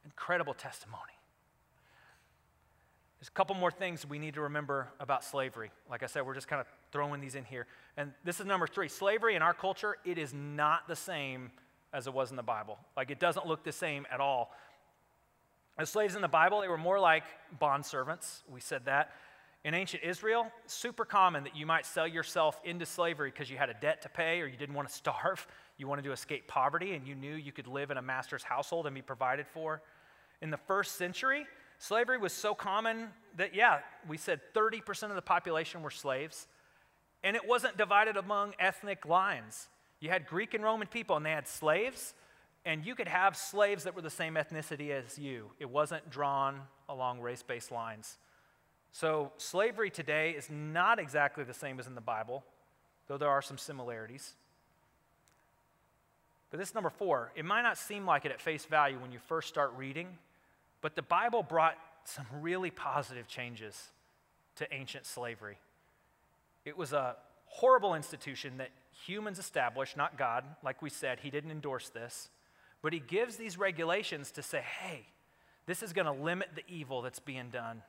Incredible 0.05 0.55
testimony. 0.55 1.14
There's 3.25 3.31
a 3.31 3.39
couple 3.39 3.57
more 3.57 3.71
things 3.71 4.07
we 4.07 4.19
need 4.19 4.35
to 4.35 4.43
remember 4.43 4.89
about 5.01 5.25
slavery. 5.25 5.71
Like 5.89 6.03
I 6.03 6.07
said, 6.07 6.27
we're 6.27 6.35
just 6.35 6.47
kind 6.47 6.61
of 6.61 6.67
throwing 6.93 7.23
these 7.23 7.37
in 7.37 7.45
here. 7.45 7.67
And 7.97 8.13
this 8.23 8.39
is 8.39 8.45
number 8.45 8.67
three 8.67 8.87
slavery 8.87 9.35
in 9.35 9.41
our 9.41 9.55
culture, 9.55 9.97
it 10.05 10.19
is 10.19 10.35
not 10.35 10.87
the 10.89 10.95
same 10.95 11.51
as 11.95 12.07
it 12.07 12.13
was 12.13 12.29
in 12.29 12.37
the 12.37 12.43
Bible. 12.43 12.79
Like 12.99 13.11
it 13.11 13.19
doesn't 13.19 13.47
look 13.47 13.65
the 13.65 13.73
same 13.73 14.07
at 14.13 14.21
all. 14.21 14.53
As 15.79 15.89
slaves 15.89 16.17
in 16.17 16.21
the 16.21 16.29
Bible, 16.29 16.61
they 16.61 16.69
were 16.69 16.77
more 16.77 17.01
like 17.01 17.25
bond 17.59 17.87
servants. 17.87 18.43
We 18.47 18.61
said 18.61 18.85
that. 18.85 19.13
In 19.65 19.73
ancient 19.73 20.03
Israel, 20.03 20.53
super 20.67 21.07
common 21.07 21.45
that 21.45 21.57
you 21.57 21.65
might 21.65 21.87
sell 21.87 22.07
yourself 22.07 22.61
into 22.63 22.85
slavery 22.85 23.31
because 23.31 23.49
you 23.49 23.57
had 23.57 23.71
a 23.71 23.75
debt 23.81 24.03
to 24.03 24.11
pay 24.11 24.43
or 24.43 24.47
you 24.47 24.59
didn't 24.59 24.75
want 24.75 24.87
to 24.89 24.95
starve. 25.03 25.47
You 25.79 25.89
wanted 25.89 26.05
to 26.05 26.13
escape 26.13 26.47
poverty 26.47 26.93
and 26.93 27.09
you 27.09 27.15
knew 27.15 27.37
you 27.37 27.53
could 27.53 27.69
live 27.69 27.91
in 27.91 27.97
a 27.97 28.03
master's 28.03 28.43
household 28.43 28.85
and 28.85 28.95
be 28.95 29.01
provided 29.01 29.47
for. 29.47 29.81
In 30.43 30.51
the 30.51 30.59
first 30.59 30.97
century, 30.97 31.47
slavery 31.79 32.19
was 32.19 32.33
so 32.33 32.55
common 32.55 33.09
that, 33.37 33.55
yeah, 33.55 33.81
we 34.09 34.17
said 34.17 34.41
30% 34.55 35.11
of 35.11 35.15
the 35.15 35.23
population 35.23 35.83
were 35.83 35.91
slaves. 35.91 36.47
And 37.23 37.37
it 37.37 37.47
wasn't 37.47 37.79
divided 37.79 38.17
among 38.17 38.55
ethnic 38.59 39.07
lines. 39.07 39.69
You 40.01 40.11
had 40.11 40.27
Greek 40.27 40.55
and 40.55 40.63
Roman 40.63 40.87
people, 40.87 41.17
and 41.17 41.25
they 41.25 41.31
had 41.31 41.49
slaves, 41.49 42.13
and 42.67 42.85
you 42.85 42.95
could 42.95 43.09
have 43.09 43.37
slaves 43.37 43.85
that 43.85 43.95
were 43.95 44.03
the 44.03 44.11
same 44.11 44.35
ethnicity 44.35 44.91
as 44.91 45.19
you. 45.19 45.51
It 45.59 45.71
wasn't 45.71 46.11
drawn 46.11 46.61
along 46.89 47.21
race 47.21 47.43
based 47.43 47.73
lines. 47.73 48.19
So, 48.93 49.33
slavery 49.39 49.91
today 49.91 50.31
is 50.31 50.49
not 50.51 50.99
exactly 50.99 51.43
the 51.43 51.55
same 51.55 51.81
as 51.81 51.87
in 51.87 51.95
the 51.95 52.01
Bible, 52.01 52.45
though 53.09 53.19
there 53.19 53.31
are 53.31 53.43
some 53.43 53.59
similarities. 53.59 54.35
But 56.51 56.61
this 56.61 56.75
number 56.75 56.91
four, 56.91 57.33
it 57.35 57.45
might 57.45 57.63
not 57.63 57.77
seem 57.77 58.07
like 58.07 58.25
it 58.25 58.31
at 58.31 58.41
face 58.41 58.65
value 58.65 59.01
when 59.01 59.11
you 59.11 59.19
first 59.19 59.49
start 59.49 59.73
reading, 59.77 60.07
but 60.85 60.97
the 60.97 61.01
Bible 61.01 61.43
brought 61.43 61.79
some 62.05 62.27
really 62.43 62.71
positive 62.71 63.27
changes 63.27 63.89
to 64.57 64.71
ancient 64.71 65.07
slavery. 65.07 65.57
It 66.67 66.77
was 66.77 66.93
a 66.93 67.17
horrible 67.47 67.95
institution 67.95 68.59
that 68.59 68.69
humans 69.07 69.39
established, 69.39 69.97
not 69.97 70.19
God. 70.19 70.45
Like 70.63 70.83
we 70.83 70.91
said, 70.91 71.21
He 71.21 71.31
didn't 71.31 71.53
endorse 71.53 71.89
this. 71.89 72.29
But 72.83 72.93
he 72.93 72.99
gives 72.99 73.37
these 73.37 73.57
regulations 73.57 74.31
to 74.33 74.43
say, 74.43 74.61
hey, 74.61 75.07
this 75.65 75.83
is 75.83 75.95
going 75.95 76.05
to 76.05 76.13
limit 76.13 76.51
the 76.55 76.65
evil 76.69 77.01
that's 77.01 77.19
being 77.19 77.49
done. 77.49 77.81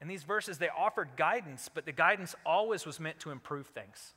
In 0.00 0.08
these 0.08 0.22
verses, 0.22 0.56
they 0.56 0.70
offered 0.70 1.10
guidance, 1.18 1.68
but 1.68 1.84
the 1.84 1.92
guidance 1.92 2.34
always 2.46 2.86
was 2.86 2.98
meant 2.98 3.20
to 3.20 3.30
improve 3.30 3.66
things. 3.66 4.14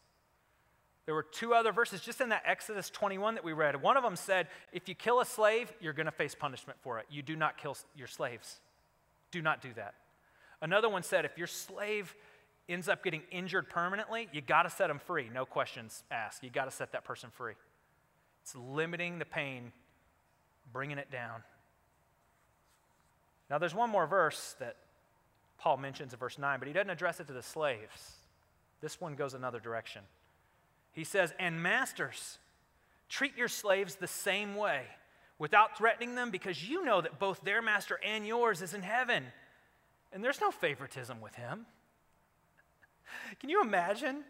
There 1.11 1.15
were 1.17 1.23
two 1.23 1.53
other 1.53 1.73
verses 1.73 1.99
just 1.99 2.21
in 2.21 2.29
that 2.29 2.43
Exodus 2.45 2.89
21 2.89 3.35
that 3.35 3.43
we 3.43 3.51
read. 3.51 3.81
One 3.81 3.97
of 3.97 4.03
them 4.03 4.15
said, 4.15 4.47
if 4.71 4.87
you 4.87 4.95
kill 4.95 5.19
a 5.19 5.25
slave, 5.25 5.69
you're 5.81 5.91
going 5.91 6.05
to 6.05 6.11
face 6.13 6.33
punishment 6.33 6.79
for 6.81 6.99
it. 6.99 7.05
You 7.09 7.21
do 7.21 7.35
not 7.35 7.57
kill 7.57 7.75
your 7.97 8.07
slaves. 8.07 8.61
Do 9.29 9.41
not 9.41 9.61
do 9.61 9.73
that. 9.75 9.95
Another 10.61 10.87
one 10.87 11.03
said, 11.03 11.25
if 11.25 11.37
your 11.37 11.47
slave 11.47 12.15
ends 12.69 12.87
up 12.87 13.03
getting 13.03 13.23
injured 13.29 13.69
permanently, 13.69 14.29
you 14.31 14.39
got 14.39 14.63
to 14.63 14.69
set 14.69 14.89
him 14.89 14.99
free. 14.99 15.29
No 15.33 15.43
questions 15.43 16.01
asked. 16.09 16.45
You 16.45 16.49
got 16.49 16.63
to 16.63 16.71
set 16.71 16.93
that 16.93 17.03
person 17.03 17.29
free. 17.29 17.55
It's 18.43 18.55
limiting 18.55 19.19
the 19.19 19.25
pain, 19.25 19.73
bringing 20.71 20.97
it 20.97 21.11
down. 21.11 21.43
Now, 23.49 23.57
there's 23.57 23.75
one 23.75 23.89
more 23.89 24.07
verse 24.07 24.55
that 24.61 24.77
Paul 25.59 25.75
mentions 25.75 26.13
in 26.13 26.19
verse 26.19 26.39
9, 26.39 26.57
but 26.57 26.69
he 26.69 26.73
doesn't 26.73 26.89
address 26.89 27.19
it 27.19 27.27
to 27.27 27.33
the 27.33 27.43
slaves. 27.43 28.13
This 28.79 29.01
one 29.01 29.15
goes 29.15 29.33
another 29.33 29.59
direction. 29.59 30.03
He 30.93 31.03
says, 31.03 31.33
And 31.39 31.61
masters, 31.61 32.37
treat 33.09 33.37
your 33.37 33.47
slaves 33.47 33.95
the 33.95 34.07
same 34.07 34.55
way, 34.55 34.83
without 35.37 35.77
threatening 35.77 36.15
them, 36.15 36.31
because 36.31 36.67
you 36.67 36.83
know 36.83 37.01
that 37.01 37.19
both 37.19 37.41
their 37.41 37.61
master 37.61 37.99
and 38.05 38.25
yours 38.25 38.61
is 38.61 38.73
in 38.73 38.81
heaven. 38.81 39.25
And 40.13 40.23
there's 40.23 40.41
no 40.41 40.51
favoritism 40.51 41.21
with 41.21 41.35
him. 41.35 41.65
Can 43.39 43.49
you 43.49 43.61
imagine 43.61 44.23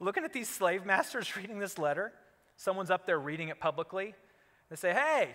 looking 0.00 0.24
at 0.24 0.32
these 0.32 0.48
slave 0.48 0.84
masters 0.84 1.36
reading 1.36 1.58
this 1.58 1.78
letter? 1.78 2.12
someone's 2.56 2.90
up 2.90 3.06
there 3.06 3.18
reading 3.18 3.48
it 3.48 3.60
publicly, 3.60 4.14
they 4.70 4.76
say, 4.76 4.92
hey, 4.92 5.30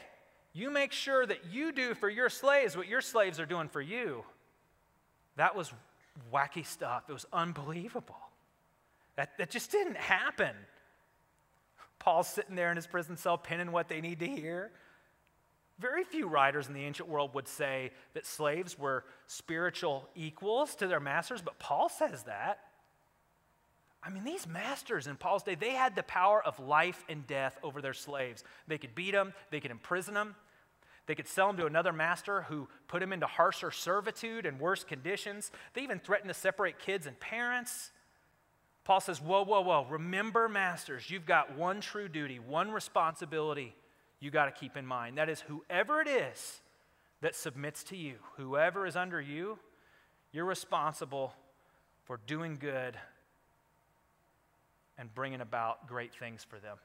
you 0.53 0.69
make 0.69 0.91
sure 0.91 1.25
that 1.25 1.45
you 1.51 1.71
do 1.71 1.93
for 1.93 2.09
your 2.09 2.29
slaves 2.29 2.75
what 2.75 2.87
your 2.87 3.01
slaves 3.01 3.39
are 3.39 3.45
doing 3.45 3.69
for 3.69 3.81
you. 3.81 4.25
That 5.37 5.55
was 5.55 5.71
wacky 6.33 6.65
stuff. 6.65 7.03
It 7.07 7.13
was 7.13 7.25
unbelievable. 7.31 8.17
That, 9.15 9.37
that 9.37 9.49
just 9.49 9.71
didn't 9.71 9.97
happen. 9.97 10.55
Paul's 11.99 12.27
sitting 12.27 12.55
there 12.55 12.71
in 12.71 12.75
his 12.75 12.87
prison 12.87 13.17
cell 13.17 13.37
penning 13.37 13.71
what 13.71 13.87
they 13.87 14.01
need 14.01 14.19
to 14.19 14.27
hear. 14.27 14.71
Very 15.79 16.03
few 16.03 16.27
writers 16.27 16.67
in 16.67 16.73
the 16.73 16.83
ancient 16.83 17.09
world 17.09 17.33
would 17.33 17.47
say 17.47 17.91
that 18.13 18.25
slaves 18.25 18.77
were 18.77 19.03
spiritual 19.27 20.07
equals 20.15 20.75
to 20.75 20.87
their 20.87 20.99
masters, 20.99 21.41
but 21.41 21.57
Paul 21.59 21.89
says 21.89 22.23
that. 22.23 22.59
I 24.03 24.09
mean, 24.09 24.23
these 24.23 24.47
masters 24.47 25.05
in 25.07 25.15
Paul's 25.15 25.43
day, 25.43 25.55
they 25.55 25.71
had 25.71 25.95
the 25.95 26.03
power 26.03 26.43
of 26.43 26.59
life 26.59 27.03
and 27.07 27.25
death 27.27 27.57
over 27.61 27.81
their 27.81 27.93
slaves. 27.93 28.43
They 28.67 28.77
could 28.77 28.95
beat 28.95 29.11
them, 29.11 29.33
they 29.51 29.59
could 29.59 29.71
imprison 29.71 30.13
them, 30.13 30.35
they 31.05 31.15
could 31.15 31.27
sell 31.27 31.47
them 31.47 31.57
to 31.57 31.65
another 31.65 31.93
master 31.93 32.43
who 32.43 32.67
put 32.87 32.99
them 32.99 33.13
into 33.13 33.27
harsher 33.27 33.71
servitude 33.71 34.45
and 34.45 34.59
worse 34.59 34.83
conditions. 34.83 35.51
They 35.73 35.81
even 35.81 35.99
threatened 35.99 36.29
to 36.29 36.33
separate 36.33 36.79
kids 36.79 37.05
and 37.05 37.19
parents. 37.19 37.91
Paul 38.83 38.99
says, 38.99 39.21
Whoa, 39.21 39.43
whoa, 39.43 39.61
whoa. 39.61 39.85
Remember, 39.89 40.49
masters, 40.49 41.09
you've 41.09 41.25
got 41.25 41.57
one 41.57 41.81
true 41.81 42.07
duty, 42.07 42.39
one 42.39 42.71
responsibility 42.71 43.75
you 44.19 44.31
got 44.31 44.45
to 44.45 44.51
keep 44.51 44.77
in 44.77 44.85
mind. 44.85 45.17
That 45.17 45.29
is, 45.29 45.41
whoever 45.41 45.99
it 46.01 46.07
is 46.07 46.61
that 47.21 47.35
submits 47.35 47.83
to 47.85 47.97
you, 47.97 48.15
whoever 48.37 48.85
is 48.85 48.95
under 48.95 49.19
you, 49.19 49.57
you're 50.31 50.45
responsible 50.45 51.33
for 52.05 52.19
doing 52.27 52.57
good 52.59 52.95
and 54.97 55.13
bringing 55.13 55.41
about 55.41 55.87
great 55.87 56.13
things 56.13 56.45
for 56.47 56.59
them. 56.59 56.77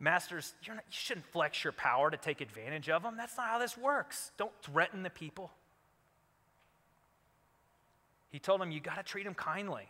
Masters, 0.00 0.54
not, 0.66 0.76
you 0.76 0.82
shouldn't 0.90 1.26
flex 1.26 1.62
your 1.62 1.72
power 1.72 2.10
to 2.10 2.16
take 2.16 2.40
advantage 2.40 2.88
of 2.88 3.02
them. 3.02 3.16
That's 3.16 3.36
not 3.36 3.48
how 3.48 3.58
this 3.58 3.76
works. 3.76 4.32
Don't 4.38 4.52
threaten 4.62 5.02
the 5.02 5.10
people. 5.10 5.50
He 8.30 8.38
told 8.38 8.60
them, 8.60 8.70
You 8.70 8.80
got 8.80 8.96
to 8.96 9.02
treat 9.02 9.24
them 9.24 9.34
kindly. 9.34 9.86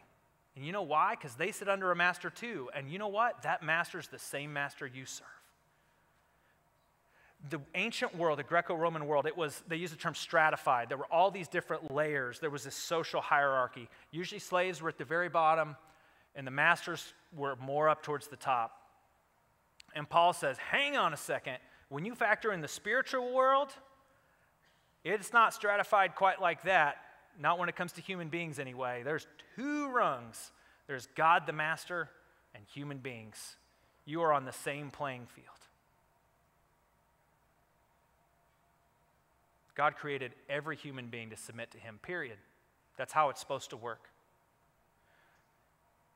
And 0.61 0.67
you 0.67 0.75
know 0.75 0.83
why? 0.83 1.15
Because 1.19 1.37
they 1.37 1.53
sit 1.53 1.71
under 1.71 1.91
a 1.91 1.97
master 1.97 2.29
too. 2.29 2.69
And 2.77 2.91
you 2.91 2.99
know 2.99 3.09
what? 3.09 3.41
That 3.45 3.63
master 3.63 3.99
is 3.99 4.09
the 4.09 4.19
same 4.19 4.53
master 4.53 4.87
you 4.87 5.07
serve. 5.07 5.27
The 7.49 7.61
ancient 7.75 8.15
world, 8.15 8.39
the 8.39 8.43
Greco 8.43 8.75
Roman 8.75 9.07
world, 9.07 9.25
it 9.25 9.35
was, 9.35 9.63
they 9.69 9.77
used 9.77 9.95
the 9.95 9.97
term 9.97 10.15
stratified. 10.15 10.91
There 10.91 10.99
were 10.99 11.11
all 11.11 11.31
these 11.31 11.49
different 11.49 11.91
layers. 11.91 12.41
There 12.41 12.51
was 12.51 12.65
this 12.65 12.75
social 12.75 13.23
hierarchy. 13.23 13.89
Usually 14.11 14.39
slaves 14.39 14.83
were 14.83 14.91
at 14.91 14.99
the 14.99 15.05
very 15.07 15.31
bottom, 15.31 15.77
and 16.37 16.47
the 16.47 16.51
masters 16.51 17.15
were 17.35 17.57
more 17.57 17.89
up 17.89 18.03
towards 18.03 18.27
the 18.27 18.37
top. 18.37 18.83
And 19.95 20.07
Paul 20.07 20.35
says, 20.35 20.59
hang 20.59 20.95
on 20.95 21.15
a 21.15 21.17
second. 21.17 21.57
When 21.89 22.05
you 22.05 22.15
factor 22.15 22.53
in 22.53 22.61
the 22.61 22.69
spiritual 22.69 23.33
world, 23.33 23.71
it's 25.05 25.33
not 25.33 25.55
stratified 25.55 26.17
quite 26.17 26.39
like 26.39 26.65
that. 26.65 26.99
Not 27.39 27.59
when 27.59 27.69
it 27.69 27.77
comes 27.77 27.93
to 27.93 28.01
human 28.01 28.29
beings, 28.29 28.59
anyway. 28.59 29.03
There's 29.05 29.27
two 29.57 29.89
rungs 29.91 30.53
there's 30.91 31.07
God 31.15 31.47
the 31.47 31.53
Master 31.53 32.11
and 32.53 32.65
human 32.75 32.99
beings. 32.99 33.55
You 34.05 34.23
are 34.23 34.33
on 34.33 34.45
the 34.45 34.53
same 34.53 34.91
playing 34.91 35.29
field. 35.37 35.47
God 39.77 39.95
created 39.95 40.33
every 40.49 40.75
human 40.75 41.07
being 41.07 41.31
to 41.31 41.37
submit 41.37 41.71
to 41.71 41.79
Him, 41.79 42.01
period. 42.03 42.39
That's 42.99 43.13
how 43.13 43.29
it's 43.29 43.39
supposed 43.39 43.71
to 43.71 43.77
work. 43.77 44.09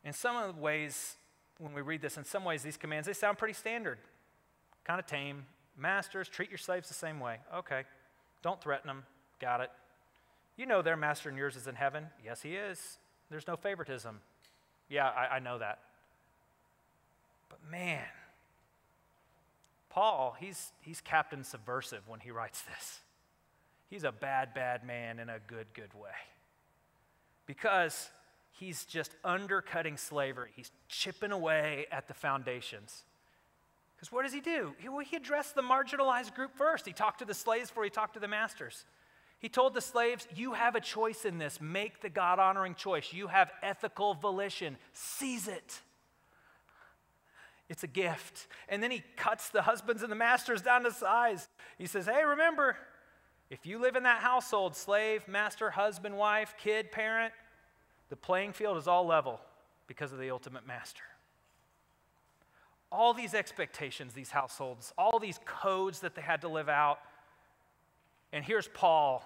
In 0.05 0.13
some 0.13 0.37
of 0.37 0.57
the 0.57 0.61
ways, 0.61 1.19
when 1.59 1.73
we 1.73 1.81
read 1.81 2.03
this, 2.03 2.17
in 2.17 2.25
some 2.25 2.43
ways, 2.45 2.65
these 2.65 2.77
commands, 2.77 3.07
they 3.07 3.13
sound 3.13 3.39
pretty 3.39 3.55
standard, 3.55 3.99
kind 4.83 4.99
of 4.99 5.07
tame. 5.07 5.47
Masters, 5.79 6.29
treat 6.29 6.51
your 6.51 6.59
slaves 6.59 6.89
the 6.89 6.95
same 6.95 7.21
way. 7.21 7.37
Okay. 7.55 7.83
Don't 8.43 8.61
threaten 8.61 8.89
them. 8.89 9.05
Got 9.41 9.61
it. 9.61 9.71
You 10.57 10.67
know 10.67 10.83
their 10.83 10.97
master 10.97 11.29
and 11.29 11.37
yours 11.37 11.57
is 11.57 11.67
in 11.67 11.75
heaven. 11.75 12.07
Yes, 12.25 12.43
he 12.43 12.55
is. 12.55 12.99
There's 13.31 13.47
no 13.47 13.57
favoritism. 13.57 14.21
Yeah, 14.89 15.09
I, 15.09 15.37
I 15.37 15.39
know 15.41 15.59
that. 15.59 15.81
But 17.49 17.59
man, 17.71 18.05
Paul, 19.91 20.37
he's, 20.39 20.73
he's 20.83 21.01
Captain 21.01 21.45
Subversive 21.45 22.09
when 22.09 22.21
he 22.21 22.31
writes 22.31 22.63
this. 22.63 23.01
He's 23.91 24.05
a 24.05 24.13
bad, 24.13 24.55
bad 24.55 24.85
man 24.85 25.19
in 25.19 25.29
a 25.29 25.39
good, 25.47 25.67
good 25.75 25.95
way. 25.95 26.11
Because 27.47 28.11
he's 28.51 28.85
just 28.85 29.15
undercutting 29.25 29.97
slavery, 29.97 30.51
he's 30.55 30.71
chipping 30.89 31.33
away 31.33 31.87
at 31.93 32.09
the 32.09 32.15
foundations. 32.15 33.05
Because 33.97 34.11
what 34.11 34.23
does 34.23 34.33
he 34.33 34.41
do? 34.41 34.75
He, 34.79 34.89
well, 34.89 34.99
he 34.99 35.17
addressed 35.17 35.55
the 35.55 35.63
marginalized 35.63 36.35
group 36.35 36.57
first. 36.57 36.87
He 36.87 36.93
talked 36.93 37.21
to 37.21 37.25
the 37.25 37.35
slaves 37.35 37.71
before 37.71 37.85
he 37.85 37.91
talked 37.91 38.15
to 38.15 38.21
the 38.21 38.29
masters. 38.29 38.85
He 39.39 39.49
told 39.49 39.75
the 39.75 39.81
slaves, 39.81 40.27
You 40.35 40.55
have 40.55 40.75
a 40.75 40.81
choice 40.81 41.25
in 41.25 41.39
this. 41.39 41.61
Make 41.61 42.01
the 42.01 42.09
God 42.09 42.39
honoring 42.39 42.75
choice. 42.75 43.13
You 43.13 43.29
have 43.29 43.51
ethical 43.63 44.15
volition. 44.15 44.77
Seize 44.93 45.49
it. 45.49 45.81
It's 47.69 47.83
a 47.83 47.89
gift. 47.89 48.47
And 48.69 48.83
then 48.83 48.91
he 48.91 49.03
cuts 49.17 49.49
the 49.49 49.63
husbands 49.63 50.03
and 50.03 50.13
the 50.13 50.17
masters 50.17 50.63
down 50.63 50.85
to 50.85 50.93
size. 50.93 51.49
He 51.79 51.87
says, 51.87 52.07
Hey, 52.07 52.25
remember, 52.25 52.77
if 53.51 53.67
you 53.67 53.79
live 53.79 53.97
in 53.97 54.03
that 54.05 54.21
household, 54.21 54.77
slave, 54.77 55.27
master, 55.29 55.71
husband, 55.71 56.17
wife, 56.17 56.55
kid, 56.59 56.93
parent, 56.93 57.33
the 58.09 58.17
playing 58.17 58.53
field 58.53 58.77
is 58.77 58.87
all 58.87 59.07
level 59.07 59.41
because 59.87 60.13
of 60.13 60.19
the 60.19 60.31
ultimate 60.31 60.67
master. 60.67 61.03
All 62.91 63.13
these 63.13 63.35
expectations, 63.35 64.13
these 64.13 64.31
households, 64.31 64.93
all 64.97 65.19
these 65.19 65.41
codes 65.45 66.01
that 66.01 66.15
they 66.15 66.23
had 66.23 66.43
to 66.43 66.49
live 66.49 66.69
out. 66.69 66.99
And 68.35 68.45
here's 68.45 68.67
Paul 68.69 69.23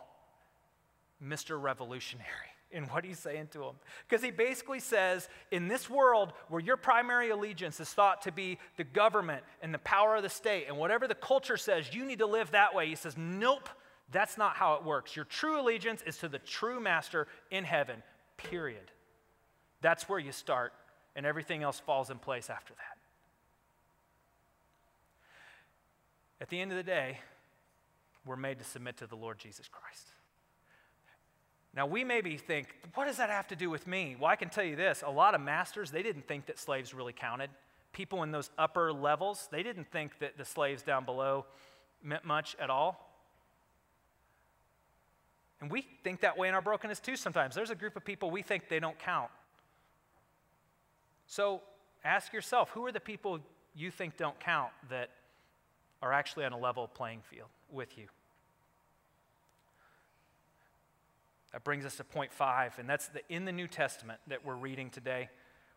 Mr. 1.25 1.61
Revolutionary 1.61 2.27
in 2.71 2.85
what 2.85 3.05
he's 3.05 3.19
saying 3.19 3.49
to 3.53 3.65
him. 3.65 3.75
Because 4.07 4.23
he 4.23 4.31
basically 4.31 4.79
says, 4.79 5.29
in 5.51 5.67
this 5.67 5.89
world 5.89 6.35
where 6.49 6.61
your 6.61 6.77
primary 6.77 7.31
allegiance 7.31 7.81
is 7.81 7.89
thought 7.89 8.23
to 8.23 8.31
be 8.31 8.59
the 8.77 8.85
government 8.85 9.43
and 9.63 9.73
the 9.73 9.79
power 9.79 10.17
of 10.17 10.23
the 10.23 10.29
state, 10.29 10.67
and 10.69 10.77
whatever 10.77 11.09
the 11.09 11.15
culture 11.15 11.57
says, 11.57 11.93
you 11.95 12.05
need 12.05 12.19
to 12.19 12.27
live 12.27 12.51
that 12.51 12.75
way, 12.75 12.87
he 12.87 12.95
says, 12.95 13.17
nope, 13.17 13.71
that's 14.13 14.37
not 14.37 14.55
how 14.55 14.75
it 14.75 14.85
works. 14.85 15.17
Your 15.17 15.25
true 15.25 15.59
allegiance 15.59 16.03
is 16.03 16.19
to 16.19 16.29
the 16.29 16.39
true 16.39 16.79
master 16.79 17.27
in 17.51 17.65
heaven, 17.65 18.03
period. 18.37 18.93
That's 19.81 20.07
where 20.07 20.19
you 20.19 20.33
start, 20.33 20.75
and 21.17 21.25
everything 21.25 21.63
else 21.63 21.81
falls 21.81 22.11
in 22.11 22.19
place 22.19 22.51
after 22.51 22.75
that. 22.75 22.99
At 26.43 26.51
the 26.51 26.61
end 26.61 26.71
of 26.71 26.77
the 26.77 26.83
day, 26.83 27.19
we're 28.29 28.37
made 28.37 28.59
to 28.59 28.65
submit 28.65 28.99
to 28.99 29.07
the 29.07 29.17
Lord 29.17 29.39
Jesus 29.39 29.67
Christ. 29.69 30.13
Now, 31.75 31.87
we 31.87 32.05
maybe 32.05 32.37
think, 32.37 32.69
what 32.95 33.07
does 33.07 33.17
that 33.17 33.31
have 33.31 33.49
to 33.49 33.57
do 33.57 33.71
with 33.71 33.87
me? 33.87 34.17
Well, 34.19 34.31
I 34.31 34.37
can 34.37 34.51
tell 34.51 34.65
you 34.65 34.77
this 34.77 35.03
a 35.07 35.11
lot 35.11 35.35
of 35.35 35.41
masters, 35.41 35.91
they 35.91 36.03
didn't 36.03 36.29
think 36.29 36.47
that 36.47 36.59
slaves 36.59 36.93
really 36.93 37.13
counted. 37.13 37.51
People 37.93 38.23
in 38.23 38.31
those 38.31 38.51
upper 38.59 38.93
levels, 38.93 39.49
they 39.51 39.63
didn't 39.63 39.91
think 39.91 40.19
that 40.19 40.37
the 40.37 40.45
slaves 40.45 40.83
down 40.83 41.05
below 41.05 41.47
meant 42.03 42.25
much 42.25 42.55
at 42.61 42.71
all. 42.71 43.05
And 45.61 45.71
we 45.71 45.87
think 46.05 46.21
that 46.21 46.39
way 46.39 46.49
in 46.49 46.55
our 46.55 46.63
brokenness 46.63 47.01
too 47.01 47.17
sometimes. 47.17 47.55
There's 47.55 47.71
a 47.71 47.75
group 47.75 47.97
of 47.97 48.05
people 48.05 48.31
we 48.31 48.43
think 48.43 48.69
they 48.69 48.79
don't 48.79 48.99
count. 48.99 49.31
So 51.27 51.63
ask 52.05 52.33
yourself 52.33 52.71
who 52.71 52.85
are 52.87 52.93
the 52.93 53.01
people 53.01 53.41
you 53.75 53.91
think 53.91 54.17
don't 54.17 54.39
count 54.39 54.71
that 54.91 55.11
are 56.01 56.13
actually 56.13 56.45
on 56.45 56.53
a 56.53 56.59
level 56.59 56.87
playing 56.87 57.21
field 57.29 57.49
with 57.71 57.99
you? 57.99 58.07
That 61.53 61.65
brings 61.65 61.85
us 61.85 61.97
to 61.97 62.05
point 62.05 62.33
five, 62.33 62.79
and 62.79 62.89
that's 62.89 63.09
the, 63.09 63.21
in 63.29 63.45
the 63.45 63.53
New 63.53 63.69
Testament 63.69 64.21
that 64.27 64.45
we're 64.45 64.57
reading 64.57 64.91
today. 64.91 65.31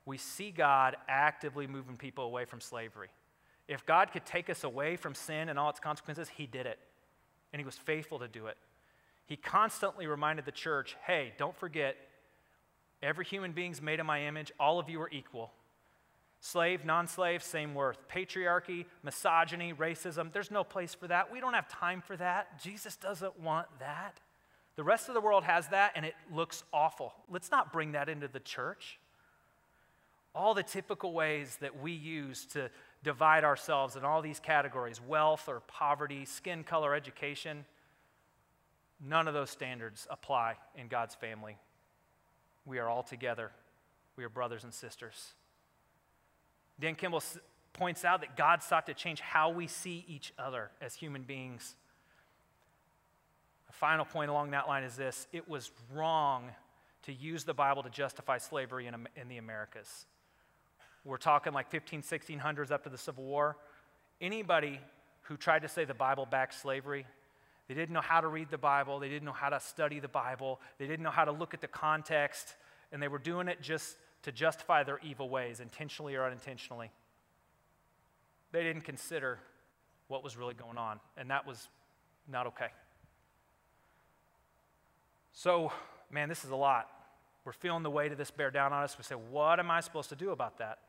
We 0.06 0.18
see 0.18 0.52
God 0.52 0.98
actively 1.08 1.68
moving 1.68 1.96
people 1.96 2.26
away 2.26 2.46
from 2.46 2.60
slavery. 2.60 3.10
If 3.68 3.86
God 3.86 4.12
could 4.12 4.26
take 4.26 4.50
us 4.50 4.64
away 4.64 4.98
from 4.98 5.16
sin 5.16 5.48
and 5.48 5.58
all 5.58 5.70
its 5.70 5.80
consequences, 5.80 6.28
He 6.30 6.46
did 6.46 6.66
it. 6.66 6.80
And 7.54 7.60
He 7.60 7.66
was 7.66 7.76
faithful 7.76 8.20
to 8.20 8.28
do 8.28 8.48
it. 8.48 8.58
He 9.28 9.38
constantly 9.38 10.08
reminded 10.08 10.46
the 10.46 10.52
church 10.52 10.98
hey, 11.08 11.34
don't 11.38 11.56
forget, 11.56 11.96
every 13.02 13.24
human 13.24 13.54
being's 13.54 13.82
made 13.82 14.00
in 14.00 14.06
my 14.06 14.26
image, 14.26 14.52
all 14.60 14.80
of 14.80 14.90
you 14.90 15.02
are 15.02 15.10
equal. 15.10 15.52
Slave, 16.42 16.84
non 16.84 17.08
slave, 17.08 17.44
same 17.44 17.76
worth. 17.76 18.00
Patriarchy, 18.10 18.86
misogyny, 19.04 19.74
racism, 19.74 20.34
there's 20.34 20.52
no 20.52 20.64
place 20.64 20.96
for 20.96 21.08
that. 21.08 21.32
We 21.32 21.40
don't 21.40 21.54
have 21.54 21.70
time 21.70 22.02
for 22.02 22.18
that. 22.18 22.60
Jesus 22.62 22.96
doesn't 22.96 23.40
want 23.40 23.68
that. 23.80 24.20
The 24.76 24.84
rest 24.84 25.08
of 25.08 25.14
the 25.14 25.22
world 25.22 25.44
has 25.44 25.68
that 25.70 25.94
and 25.96 26.06
it 26.06 26.16
looks 26.34 26.64
awful. 26.74 27.14
Let's 27.30 27.52
not 27.52 27.74
bring 27.74 27.92
that 27.94 28.10
into 28.10 28.28
the 28.28 28.40
church. 28.40 29.00
All 30.34 30.54
the 30.54 30.64
typical 30.64 31.14
ways 31.14 31.58
that 31.60 31.82
we 31.82 31.92
use 31.92 32.46
to 32.54 32.70
divide 33.04 33.44
ourselves 33.44 33.96
in 33.96 34.06
all 34.06 34.22
these 34.22 34.40
categories 34.40 35.02
wealth 35.06 35.50
or 35.50 35.60
poverty, 35.62 36.26
skin 36.26 36.64
color, 36.64 36.96
education 36.96 37.66
none 39.02 39.28
of 39.28 39.34
those 39.34 39.50
standards 39.50 40.08
apply 40.10 40.56
in 40.76 40.88
God's 40.88 41.16
family. 41.16 41.58
We 42.66 42.80
are 42.80 42.88
all 42.88 43.04
together, 43.04 43.52
we 44.16 44.24
are 44.24 44.30
brothers 44.30 44.64
and 44.64 44.74
sisters. 44.74 45.34
Dan 46.80 46.96
Kimball 46.96 47.24
points 47.74 48.06
out 48.06 48.22
that 48.22 48.38
God 48.38 48.62
sought 48.62 48.86
to 48.88 48.94
change 48.94 49.20
how 49.20 49.50
we 49.50 49.68
see 49.68 50.06
each 50.08 50.34
other 50.38 50.72
as 50.82 50.96
human 50.96 51.24
beings 51.24 51.76
final 53.72 54.06
point 54.06 54.30
along 54.30 54.52
that 54.52 54.68
line 54.68 54.84
is 54.84 54.96
this 54.96 55.28
it 55.32 55.48
was 55.50 55.72
wrong 55.94 56.50
to 57.04 57.14
use 57.14 57.44
the 57.44 57.54
Bible 57.54 57.84
to 57.84 57.90
justify 57.90 58.38
slavery 58.38 58.88
in, 58.88 58.96
in 59.16 59.28
the 59.28 59.38
Americas. 59.38 60.06
We're 61.04 61.18
talking 61.18 61.54
like 61.54 61.70
15, 61.70 62.04
1600s 62.04 62.72
up 62.72 62.84
to 62.84 62.90
the 62.90 62.98
Civil 62.98 63.24
War. 63.24 63.58
Anybody 64.20 64.80
who 65.24 65.36
tried 65.36 65.64
to 65.64 65.68
say 65.68 65.84
the 65.84 65.96
Bible 65.96 66.28
backed 66.30 66.54
slavery, 66.54 67.06
they 67.68 67.74
didn't 67.74 67.94
know 67.94 68.02
how 68.02 68.22
to 68.22 68.28
read 68.28 68.52
the 68.52 68.58
Bible, 68.58 69.00
they 69.00 69.10
didn't 69.10 69.26
know 69.26 69.32
how 69.32 69.50
to 69.50 69.60
study 69.60 70.00
the 70.00 70.08
Bible, 70.08 70.60
they 70.78 70.86
didn't 70.86 71.04
know 71.04 71.10
how 71.12 71.26
to 71.26 71.32
look 71.32 71.54
at 71.54 71.62
the 71.62 71.68
context, 71.68 72.56
and 72.92 73.02
they 73.02 73.08
were 73.08 73.18
doing 73.18 73.48
it 73.48 73.62
just 73.62 73.96
to 74.24 74.32
justify 74.32 74.84
their 74.84 75.00
evil 75.04 75.30
ways, 75.30 75.60
intentionally 75.60 76.16
or 76.16 76.26
unintentionally. 76.26 76.92
They 78.52 78.64
didn't 78.64 78.84
consider 78.84 79.40
what 80.08 80.24
was 80.24 80.38
really 80.38 80.54
going 80.54 80.78
on, 80.78 81.00
and 81.18 81.32
that 81.32 81.48
was 81.48 81.70
not 82.28 82.46
okay. 82.48 82.68
So, 85.34 85.72
man, 86.12 86.30
this 86.30 86.44
is 86.44 86.52
a 86.52 86.56
lot. 86.56 86.90
We're 87.46 87.54
feeling 87.54 87.84
the 87.84 87.90
weight 87.90 88.12
of 88.12 88.18
this 88.18 88.32
bear 88.32 88.52
down 88.52 88.74
on 88.74 88.84
us. 88.84 88.98
We 88.98 89.04
say, 89.04 89.16
what 89.16 89.60
am 89.60 89.72
I 89.72 89.80
supposed 89.82 90.10
to 90.10 90.16
do 90.16 90.32
about 90.32 90.60
that? 90.60 90.80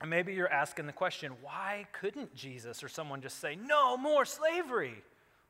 And 0.00 0.10
maybe 0.10 0.34
you're 0.34 0.52
asking 0.52 0.86
the 0.86 0.92
question, 0.92 1.32
why 1.42 1.86
couldn't 1.92 2.34
Jesus 2.34 2.82
or 2.82 2.88
someone 2.88 3.20
just 3.20 3.40
say, 3.40 3.56
no 3.56 3.96
more 3.96 4.24
slavery? 4.24 5.02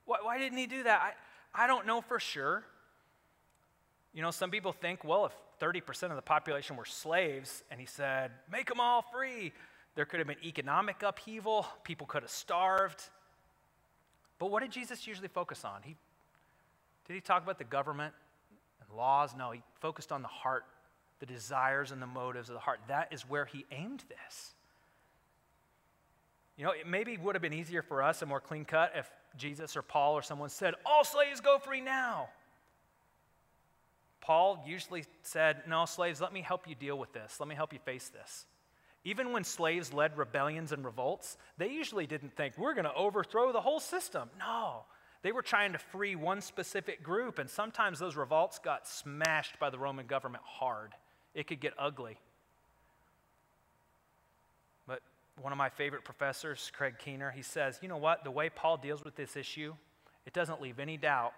Why, 0.04 0.18
why 0.22 0.38
didn't 0.38 0.58
he 0.58 0.66
do 0.66 0.82
that? 0.82 1.14
I, 1.54 1.64
I 1.64 1.66
don't 1.66 1.86
know 1.86 2.00
for 2.00 2.18
sure. 2.18 2.64
You 4.12 4.22
know, 4.22 4.30
some 4.30 4.50
people 4.50 4.72
think, 4.72 5.04
well, 5.04 5.26
if 5.26 5.32
30% 5.60 6.10
of 6.10 6.16
the 6.16 6.22
population 6.22 6.76
were 6.76 6.84
slaves 6.84 7.62
and 7.70 7.80
he 7.80 7.86
said, 7.86 8.30
make 8.50 8.68
them 8.68 8.80
all 8.80 9.02
free, 9.02 9.52
there 9.94 10.04
could 10.04 10.18
have 10.18 10.26
been 10.26 10.44
economic 10.44 11.02
upheaval, 11.02 11.66
people 11.84 12.06
could 12.06 12.22
have 12.22 12.30
starved. 12.30 13.02
But 14.38 14.50
what 14.50 14.62
did 14.62 14.72
Jesus 14.72 15.06
usually 15.06 15.28
focus 15.28 15.64
on? 15.64 15.82
He 15.82 15.96
did 17.06 17.14
he 17.14 17.20
talk 17.20 17.42
about 17.42 17.58
the 17.58 17.64
government 17.64 18.14
and 18.80 18.96
laws. 18.96 19.34
No, 19.36 19.50
he 19.50 19.62
focused 19.80 20.12
on 20.12 20.22
the 20.22 20.28
heart, 20.28 20.64
the 21.20 21.26
desires 21.26 21.90
and 21.90 22.00
the 22.00 22.06
motives 22.06 22.48
of 22.48 22.54
the 22.54 22.60
heart. 22.60 22.80
That 22.88 23.12
is 23.12 23.22
where 23.28 23.44
he 23.44 23.64
aimed 23.70 24.04
this. 24.08 24.54
You 26.56 26.64
know, 26.64 26.70
it 26.70 26.86
maybe 26.86 27.16
would 27.16 27.34
have 27.34 27.42
been 27.42 27.52
easier 27.52 27.82
for 27.82 28.02
us 28.02 28.22
and 28.22 28.28
more 28.28 28.40
clean 28.40 28.64
cut 28.64 28.92
if 28.94 29.10
Jesus 29.36 29.76
or 29.76 29.82
Paul 29.82 30.14
or 30.14 30.22
someone 30.22 30.50
said, 30.50 30.74
All 30.86 31.04
slaves 31.04 31.40
go 31.40 31.58
free 31.58 31.80
now. 31.80 32.28
Paul 34.20 34.62
usually 34.66 35.04
said, 35.22 35.62
No, 35.68 35.84
slaves, 35.84 36.20
let 36.20 36.32
me 36.32 36.42
help 36.42 36.68
you 36.68 36.74
deal 36.74 36.96
with 36.96 37.12
this. 37.12 37.40
Let 37.40 37.48
me 37.48 37.54
help 37.54 37.72
you 37.72 37.80
face 37.80 38.08
this. 38.08 38.46
Even 39.04 39.32
when 39.32 39.44
slaves 39.44 39.92
led 39.92 40.16
rebellions 40.16 40.72
and 40.72 40.84
revolts, 40.84 41.36
they 41.58 41.68
usually 41.68 42.06
didn't 42.06 42.36
think, 42.36 42.56
We're 42.56 42.74
going 42.74 42.84
to 42.84 42.94
overthrow 42.94 43.52
the 43.52 43.60
whole 43.60 43.80
system. 43.80 44.30
No. 44.38 44.84
They 45.24 45.32
were 45.32 45.40
trying 45.40 45.72
to 45.72 45.78
free 45.78 46.16
one 46.16 46.42
specific 46.42 47.02
group, 47.02 47.38
and 47.38 47.48
sometimes 47.48 47.98
those 47.98 48.14
revolts 48.14 48.58
got 48.58 48.86
smashed 48.86 49.58
by 49.58 49.70
the 49.70 49.78
Roman 49.78 50.06
government 50.06 50.44
hard. 50.46 50.92
It 51.34 51.46
could 51.46 51.60
get 51.60 51.72
ugly. 51.78 52.18
But 54.86 55.00
one 55.40 55.50
of 55.50 55.56
my 55.56 55.70
favorite 55.70 56.04
professors, 56.04 56.70
Craig 56.76 56.96
Keener, 57.02 57.30
he 57.30 57.40
says, 57.40 57.78
you 57.80 57.88
know 57.88 57.96
what? 57.96 58.22
The 58.22 58.30
way 58.30 58.50
Paul 58.50 58.76
deals 58.76 59.02
with 59.02 59.16
this 59.16 59.34
issue, 59.34 59.72
it 60.26 60.34
doesn't 60.34 60.60
leave 60.60 60.78
any 60.78 60.98
doubt 60.98 61.32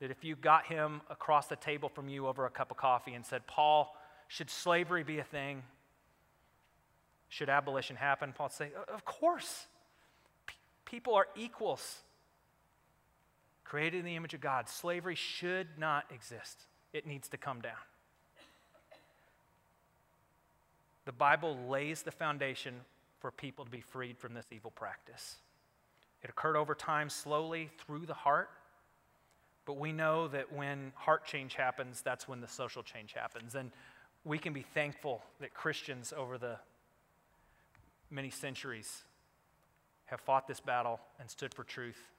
that 0.00 0.10
if 0.10 0.24
you 0.24 0.34
got 0.34 0.64
him 0.64 1.02
across 1.10 1.46
the 1.46 1.56
table 1.56 1.90
from 1.90 2.08
you 2.08 2.28
over 2.28 2.46
a 2.46 2.50
cup 2.50 2.70
of 2.70 2.78
coffee 2.78 3.12
and 3.12 3.26
said, 3.26 3.46
Paul, 3.46 3.94
should 4.28 4.48
slavery 4.48 5.04
be 5.04 5.18
a 5.18 5.24
thing? 5.24 5.62
Should 7.28 7.50
abolition 7.50 7.96
happen? 7.96 8.32
Paul'd 8.32 8.52
say, 8.52 8.70
Of 8.88 9.04
course. 9.04 9.66
P- 10.46 10.54
people 10.86 11.14
are 11.14 11.26
equals 11.36 11.98
created 13.68 13.98
in 13.98 14.04
the 14.04 14.16
image 14.16 14.34
of 14.34 14.40
God. 14.40 14.68
Slavery 14.68 15.14
should 15.14 15.66
not 15.78 16.04
exist, 16.10 16.62
it 16.92 17.06
needs 17.06 17.28
to 17.28 17.36
come 17.36 17.60
down. 17.60 17.72
The 21.04 21.12
Bible 21.12 21.56
lays 21.68 22.02
the 22.02 22.10
foundation 22.10 22.74
for 23.20 23.30
people 23.30 23.64
to 23.64 23.70
be 23.70 23.80
freed 23.80 24.18
from 24.18 24.34
this 24.34 24.46
evil 24.50 24.72
practice. 24.72 25.36
It 26.22 26.30
occurred 26.30 26.56
over 26.56 26.74
time, 26.74 27.08
slowly 27.08 27.70
through 27.78 28.06
the 28.06 28.14
heart. 28.14 28.50
But 29.66 29.78
we 29.78 29.92
know 29.92 30.28
that 30.28 30.52
when 30.52 30.92
heart 30.96 31.24
change 31.24 31.54
happens, 31.54 32.00
that's 32.00 32.28
when 32.28 32.40
the 32.40 32.48
social 32.48 32.82
change 32.82 33.12
happens. 33.12 33.54
And 33.54 33.70
we 34.24 34.38
can 34.38 34.52
be 34.52 34.62
thankful 34.62 35.22
that 35.40 35.54
Christians 35.54 36.12
over 36.16 36.38
the 36.38 36.56
many 38.10 38.30
centuries 38.30 39.02
have 40.06 40.20
fought 40.20 40.48
this 40.48 40.60
battle 40.60 41.00
and 41.20 41.30
stood 41.30 41.54
for 41.54 41.64
truth 41.64 42.10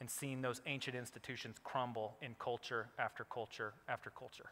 and 0.00 0.10
seeing 0.10 0.40
those 0.40 0.62
ancient 0.66 0.96
institutions 0.96 1.56
crumble 1.62 2.16
in 2.22 2.34
culture 2.38 2.88
after 2.98 3.24
culture 3.24 3.74
after 3.88 4.10
culture. 4.10 4.50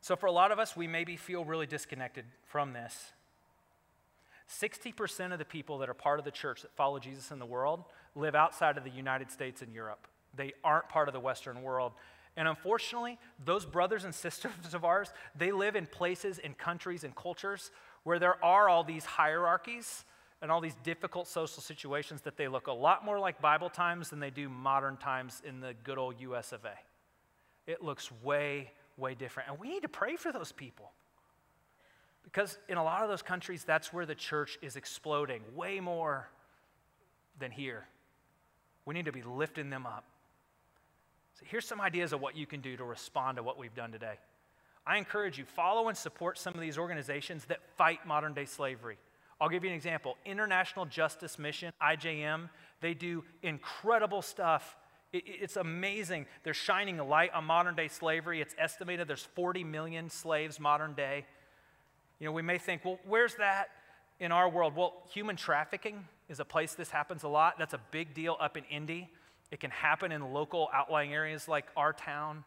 So, 0.00 0.16
for 0.16 0.26
a 0.26 0.32
lot 0.32 0.50
of 0.50 0.58
us, 0.58 0.76
we 0.76 0.88
maybe 0.88 1.16
feel 1.16 1.44
really 1.44 1.66
disconnected 1.66 2.24
from 2.44 2.72
this. 2.72 3.12
60% 4.50 5.32
of 5.32 5.38
the 5.38 5.44
people 5.44 5.78
that 5.78 5.88
are 5.88 5.94
part 5.94 6.18
of 6.18 6.24
the 6.24 6.30
church 6.30 6.62
that 6.62 6.74
follow 6.74 6.98
Jesus 6.98 7.30
in 7.30 7.38
the 7.38 7.46
world 7.46 7.84
live 8.14 8.34
outside 8.34 8.76
of 8.76 8.84
the 8.84 8.90
United 8.90 9.30
States 9.30 9.62
and 9.62 9.72
Europe. 9.72 10.08
They 10.34 10.52
aren't 10.64 10.88
part 10.88 11.08
of 11.08 11.14
the 11.14 11.20
Western 11.20 11.62
world. 11.62 11.92
And 12.36 12.48
unfortunately, 12.48 13.18
those 13.44 13.64
brothers 13.64 14.04
and 14.04 14.14
sisters 14.14 14.74
of 14.74 14.84
ours, 14.84 15.12
they 15.36 15.52
live 15.52 15.76
in 15.76 15.86
places, 15.86 16.38
in 16.38 16.54
countries, 16.54 17.04
and 17.04 17.14
cultures 17.14 17.70
where 18.02 18.18
there 18.18 18.44
are 18.44 18.68
all 18.68 18.82
these 18.82 19.04
hierarchies 19.04 20.04
and 20.42 20.50
all 20.50 20.60
these 20.60 20.76
difficult 20.82 21.28
social 21.28 21.62
situations 21.62 22.20
that 22.22 22.36
they 22.36 22.48
look 22.48 22.66
a 22.66 22.72
lot 22.72 23.04
more 23.04 23.18
like 23.18 23.40
Bible 23.40 23.70
times 23.70 24.10
than 24.10 24.18
they 24.18 24.30
do 24.30 24.48
modern 24.48 24.96
times 24.96 25.40
in 25.46 25.60
the 25.60 25.72
good 25.84 25.98
old 25.98 26.20
US 26.20 26.52
of 26.52 26.64
A. 26.64 27.70
It 27.70 27.82
looks 27.82 28.10
way, 28.24 28.72
way 28.96 29.14
different. 29.14 29.48
And 29.48 29.58
we 29.60 29.68
need 29.68 29.82
to 29.82 29.88
pray 29.88 30.16
for 30.16 30.32
those 30.32 30.50
people. 30.50 30.90
Because 32.24 32.58
in 32.68 32.76
a 32.76 32.82
lot 32.82 33.02
of 33.04 33.08
those 33.08 33.22
countries, 33.22 33.62
that's 33.64 33.92
where 33.92 34.04
the 34.04 34.16
church 34.16 34.58
is 34.62 34.74
exploding, 34.74 35.42
way 35.54 35.78
more 35.78 36.28
than 37.38 37.52
here. 37.52 37.86
We 38.84 38.94
need 38.94 39.04
to 39.04 39.12
be 39.12 39.22
lifting 39.22 39.70
them 39.70 39.86
up. 39.86 40.04
So 41.38 41.46
here's 41.48 41.66
some 41.66 41.80
ideas 41.80 42.12
of 42.12 42.20
what 42.20 42.36
you 42.36 42.46
can 42.46 42.60
do 42.60 42.76
to 42.76 42.84
respond 42.84 43.36
to 43.36 43.44
what 43.44 43.58
we've 43.58 43.74
done 43.74 43.92
today. 43.92 44.18
I 44.84 44.98
encourage 44.98 45.38
you, 45.38 45.44
follow 45.44 45.86
and 45.86 45.96
support 45.96 46.36
some 46.36 46.54
of 46.54 46.60
these 46.60 46.78
organizations 46.78 47.44
that 47.44 47.60
fight 47.76 48.04
modern 48.04 48.34
day 48.34 48.44
slavery. 48.44 48.98
I'll 49.42 49.48
give 49.48 49.64
you 49.64 49.70
an 49.70 49.76
example. 49.76 50.16
International 50.24 50.86
Justice 50.86 51.36
Mission, 51.36 51.72
IJM, 51.82 52.48
they 52.80 52.94
do 52.94 53.24
incredible 53.42 54.22
stuff. 54.22 54.76
it's 55.12 55.56
amazing. 55.56 56.26
They're 56.44 56.54
shining 56.54 57.00
a 57.00 57.04
light 57.04 57.34
on 57.34 57.44
modern 57.44 57.74
day 57.74 57.88
slavery. 57.88 58.40
It's 58.40 58.54
estimated 58.56 59.08
there's 59.08 59.26
40 59.34 59.64
million 59.64 60.08
slaves 60.10 60.60
modern 60.60 60.94
day. 60.94 61.26
You 62.20 62.26
know, 62.26 62.32
we 62.32 62.42
may 62.42 62.56
think, 62.56 62.84
well, 62.84 63.00
where's 63.04 63.34
that 63.34 63.70
in 64.20 64.30
our 64.30 64.48
world? 64.48 64.76
Well, 64.76 65.02
human 65.12 65.34
trafficking 65.34 66.06
is 66.28 66.38
a 66.38 66.44
place 66.44 66.74
this 66.74 66.90
happens 66.90 67.24
a 67.24 67.28
lot. 67.28 67.58
That's 67.58 67.74
a 67.74 67.80
big 67.90 68.14
deal 68.14 68.36
up 68.38 68.56
in 68.56 68.62
Indy. 68.70 69.10
It 69.50 69.58
can 69.58 69.72
happen 69.72 70.12
in 70.12 70.32
local 70.32 70.68
outlying 70.72 71.12
areas 71.12 71.48
like 71.48 71.66
our 71.76 71.92
town 71.92 72.44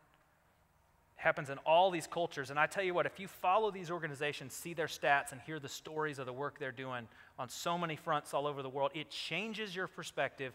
happens 1.16 1.50
in 1.50 1.58
all 1.60 1.92
these 1.92 2.08
cultures. 2.08 2.50
And 2.50 2.60
I 2.60 2.68
tell 2.68 2.84
you 2.84 2.94
what, 2.94 3.06
if 3.06 3.20
you 3.20 3.28
follow 3.28 3.72
these 3.72 3.90
organizations, 3.90 4.54
see 4.54 4.74
their 4.74 4.88
stats, 4.88 5.32
and 5.32 5.42
hear 5.42 5.60
the 5.60 5.70
stories 5.70 6.20
of 6.20 6.26
the 6.26 6.34
work 6.34 6.60
they're 6.60 6.72
doing 6.72 7.08
on 7.40 7.50
so 7.50 7.78
many 7.78 7.96
fronts 7.96 8.34
all 8.34 8.46
over 8.48 8.62
the 8.62 8.70
world, 8.70 8.92
it 8.94 9.10
changes 9.10 9.76
your 9.76 9.88
perspective 9.88 10.54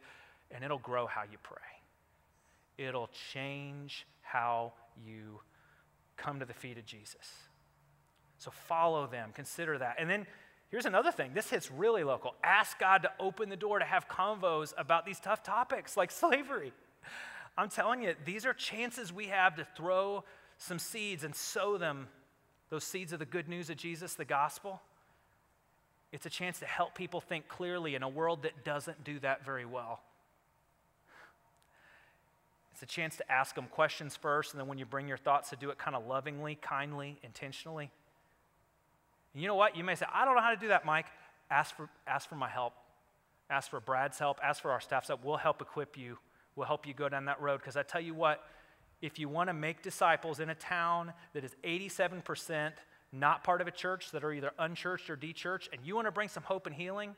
and 0.51 0.65
it'll 0.65 0.79
grow 0.79 1.07
how 1.07 1.23
you 1.23 1.39
pray. 1.43 1.57
It'll 2.77 3.11
change 3.33 4.07
how 4.23 4.73
you 5.05 5.41
come 6.17 6.39
to 6.41 6.45
the 6.45 6.55
feet 6.55 6.79
of 6.79 6.85
Jesus. 6.85 7.27
So 8.39 8.51
follow 8.51 9.07
them, 9.07 9.31
consider 9.35 9.79
that. 9.79 9.97
And 9.99 10.09
then 10.09 10.27
here's 10.71 10.87
another 10.87 11.13
thing 11.13 11.33
this 11.35 11.51
hits 11.51 11.71
really 11.71 12.05
local. 12.05 12.35
Ask 12.43 12.79
God 12.79 13.03
to 13.03 13.11
open 13.19 13.49
the 13.49 13.57
door 13.57 13.79
to 13.79 13.85
have 13.85 14.09
convos 14.09 14.73
about 14.79 15.07
these 15.07 15.21
tough 15.21 15.43
topics 15.43 15.97
like 15.97 16.11
slavery. 16.11 16.73
I'm 17.57 17.69
telling 17.69 18.03
you, 18.03 18.15
these 18.25 18.47
are 18.47 18.55
chances 18.55 19.13
we 19.13 19.27
have 19.27 19.57
to 19.57 19.67
throw 19.77 20.25
some 20.61 20.79
seeds 20.79 21.25
and 21.25 21.35
sow 21.35 21.79
them, 21.79 22.07
those 22.69 22.85
seeds 22.85 23.13
of 23.13 23.19
the 23.19 23.25
good 23.25 23.49
news 23.49 23.71
of 23.71 23.77
Jesus, 23.79 24.15
the 24.15 24.27
gospel, 24.27 24.81
it's 26.13 26.27
a 26.27 26.31
chance 26.31 26.59
to 26.61 26.67
help 26.67 26.95
people 26.95 27.21
think 27.21 27.49
clearly 27.49 27.95
in 27.95 28.03
a 28.03 28.09
world 28.09 28.43
that 28.43 28.63
doesn't 28.63 29.03
do 29.03 29.19
that 29.21 29.45
very 29.45 29.65
well. 29.65 30.01
It's 32.73 32.83
a 32.83 32.87
chance 32.87 33.17
to 33.17 33.33
ask 33.33 33.55
them 33.55 33.67
questions 33.71 34.17
first, 34.17 34.53
and 34.53 34.61
then 34.61 34.69
when 34.69 34.79
you 34.79 34.85
bring 34.85 35.09
your 35.09 35.17
thoughts, 35.17 35.51
to 35.51 35.57
do 35.57 35.71
it 35.71 35.79
kind 35.79 35.97
of 35.97 36.07
lovingly, 36.07 36.57
kindly, 36.61 37.19
intentionally. 37.23 37.91
And 39.33 39.43
you 39.43 39.49
know 39.49 39.55
what? 39.55 39.77
You 39.77 39.85
may 39.85 39.95
say, 39.95 40.07
I 40.13 40.25
don't 40.25 40.35
know 40.35 40.43
how 40.43 40.51
to 40.51 40.61
do 40.61 40.69
that, 40.69 40.85
Mike. 40.85 41.07
Ask 41.51 41.75
for, 41.75 41.89
ask 42.07 42.29
for 42.29 42.37
my 42.37 42.49
help. 42.49 42.75
Ask 43.49 43.71
for 43.71 43.81
Brad's 43.81 44.19
help. 44.19 44.39
Ask 44.43 44.61
for 44.61 44.71
our 44.73 44.81
staff's 44.81 45.09
help. 45.09 45.25
We'll 45.25 45.37
help 45.37 45.63
equip 45.63 45.97
you. 45.97 46.19
We'll 46.55 46.67
help 46.67 46.87
you 46.87 46.93
go 46.93 47.09
down 47.09 47.25
that 47.27 47.41
road. 47.41 47.61
Because 47.61 47.77
I 47.77 47.83
tell 47.83 48.01
you 48.01 48.15
what, 48.15 48.43
if 49.03 49.19
you 49.19 49.29
want 49.29 49.49
to 49.49 49.55
make 49.55 49.83
disciples 49.83 50.41
in 50.41 50.51
a 50.51 50.55
town 50.55 51.13
that 51.33 51.45
is 51.45 51.55
87% 51.65 52.73
not 53.13 53.43
part 53.43 53.61
of 53.61 53.67
a 53.67 53.73
church, 53.73 54.11
that 54.13 54.23
are 54.23 54.33
either 54.33 54.53
unchurched 54.59 55.11
or 55.11 55.17
dechurched, 55.17 55.69
and 55.73 55.81
you 55.85 55.95
want 55.95 56.07
to 56.07 56.13
bring 56.13 56.29
some 56.29 56.45
hope 56.45 56.67
and 56.67 56.75
healing, 56.75 57.17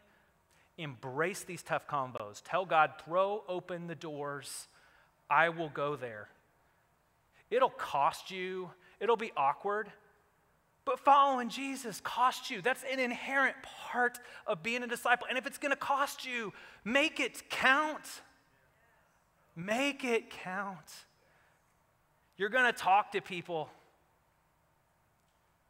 embrace 0.79 1.45
these 1.45 1.63
tough 1.63 1.87
combos. 1.87 2.41
Tell 2.45 2.65
God, 2.65 2.93
throw 3.05 3.45
open 3.49 3.87
the 3.87 3.95
doors. 3.95 4.69
I 5.29 5.51
will 5.51 5.69
go 5.69 5.97
there. 5.97 6.29
It'll 7.51 7.69
cost 7.69 8.31
you, 8.31 8.71
it'll 8.99 9.17
be 9.17 9.33
awkward, 9.37 9.93
but 10.85 10.99
following 10.99 11.49
Jesus 11.49 12.01
costs 12.01 12.51
you. 12.51 12.63
That's 12.63 12.83
an 12.91 12.99
inherent 12.99 13.57
part 13.63 14.19
of 14.47 14.63
being 14.63 14.83
a 14.83 14.87
disciple. 14.87 15.27
And 15.29 15.39
if 15.39 15.47
it's 15.47 15.59
going 15.59 15.71
to 15.71 15.77
cost 15.77 16.27
you, 16.27 16.53
make 16.85 17.21
it 17.21 17.49
count. 17.51 18.23
Make 19.55 20.03
it 20.03 20.31
count. 20.31 21.05
You're 22.43 22.51
going 22.51 22.67
to 22.67 22.73
talk 22.73 23.13
to 23.13 23.21
people. 23.21 23.69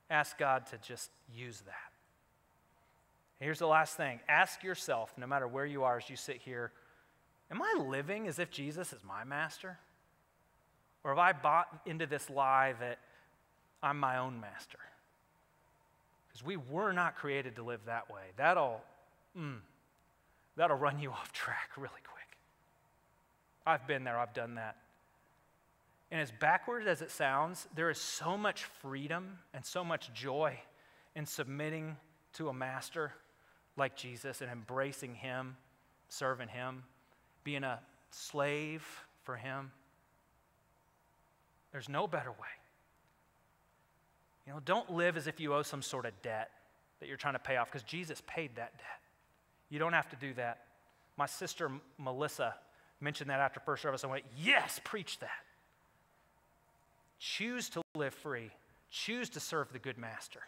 Ask 0.09 0.39
God 0.39 0.65
to 0.69 0.79
just 0.79 1.11
use 1.31 1.61
that. 1.67 1.93
Here's 3.41 3.59
the 3.59 3.67
last 3.67 3.95
thing 3.99 4.21
ask 4.27 4.63
yourself, 4.63 5.13
no 5.19 5.27
matter 5.27 5.47
where 5.47 5.67
you 5.67 5.85
are 5.85 5.99
as 5.99 6.09
you 6.09 6.17
sit 6.17 6.39
here, 6.39 6.73
am 7.51 7.61
I 7.61 7.85
living 7.87 8.27
as 8.27 8.39
if 8.39 8.51
Jesus 8.51 8.95
is 8.95 9.01
my 9.05 9.23
master? 9.23 9.79
Or 11.05 11.11
have 11.11 11.19
I 11.19 11.33
bought 11.35 11.67
into 11.85 12.07
this 12.07 12.31
lie 12.31 12.73
that 12.81 13.01
I'm 13.83 14.01
my 14.01 14.17
own 14.17 14.41
master? 14.41 14.79
Because 16.27 16.43
we 16.43 16.57
were 16.57 16.95
not 16.95 17.17
created 17.17 17.57
to 17.57 17.63
live 17.63 17.81
that 17.85 18.11
way. 18.11 18.23
That'll, 18.39 18.81
mm, 19.39 19.59
that'll 20.57 20.79
run 20.79 20.99
you 20.99 21.11
off 21.13 21.35
track 21.35 21.73
really 21.77 21.93
quick. 22.03 22.39
I've 23.67 23.87
been 23.87 24.05
there, 24.05 24.17
I've 24.17 24.33
done 24.33 24.55
that. 24.55 24.77
And 26.13 26.21
as 26.21 26.31
backward 26.31 26.87
as 26.87 27.01
it 27.01 27.11
sounds, 27.11 27.67
there 27.75 27.89
is 27.89 27.97
so 27.97 28.37
much 28.37 28.65
freedom 28.65 29.39
and 29.55 29.65
so 29.65 29.83
much 29.83 30.13
joy 30.13 30.61
in 31.17 31.25
submitting 31.25 31.97
to 32.35 32.51
a 32.51 32.53
master 32.53 33.13
like 33.79 33.97
Jesus 33.97 34.43
and 34.43 34.51
embracing 34.51 35.15
him, 35.15 35.57
serving 36.11 36.49
him, 36.49 36.83
being 37.45 37.65
a 37.65 37.81
slave 38.11 38.85
for 39.25 39.37
him. 39.37 39.73
There's 41.73 41.89
no 41.89 42.07
better 42.07 42.31
way. 42.31 42.37
You 44.47 44.53
know, 44.53 44.61
don't 44.63 44.93
live 44.93 45.17
as 45.17 45.27
if 45.27 45.41
you 45.41 45.55
owe 45.55 45.63
some 45.63 45.81
sort 45.81 46.05
of 46.05 46.13
debt 46.21 46.51
that 47.01 47.09
you're 47.09 47.17
trying 47.17 47.35
to 47.35 47.41
pay 47.41 47.57
off 47.57 47.73
because 47.73 47.85
Jesus 47.85 48.23
paid 48.27 48.51
that 48.57 48.77
debt. 48.77 49.01
You 49.71 49.79
don't 49.79 49.95
have 49.95 50.11
to 50.11 50.17
do 50.17 50.35
that. 50.35 50.65
My 51.17 51.25
sister 51.25 51.71
Melissa 51.97 52.55
mentioned 53.01 53.31
that 53.31 53.41
after 53.41 53.61
first 53.61 53.81
service. 53.81 54.05
I 54.05 54.09
went, 54.09 54.25
Yes, 54.37 54.79
preach 54.85 55.19
that. 55.21 55.31
Choose 57.25 57.69
to 57.69 57.83
live 57.95 58.15
free, 58.15 58.51
choose 58.91 59.31
to 59.31 59.39
serve 59.39 59.73
the 59.73 59.79
good 59.79 59.97
master, 59.97 60.41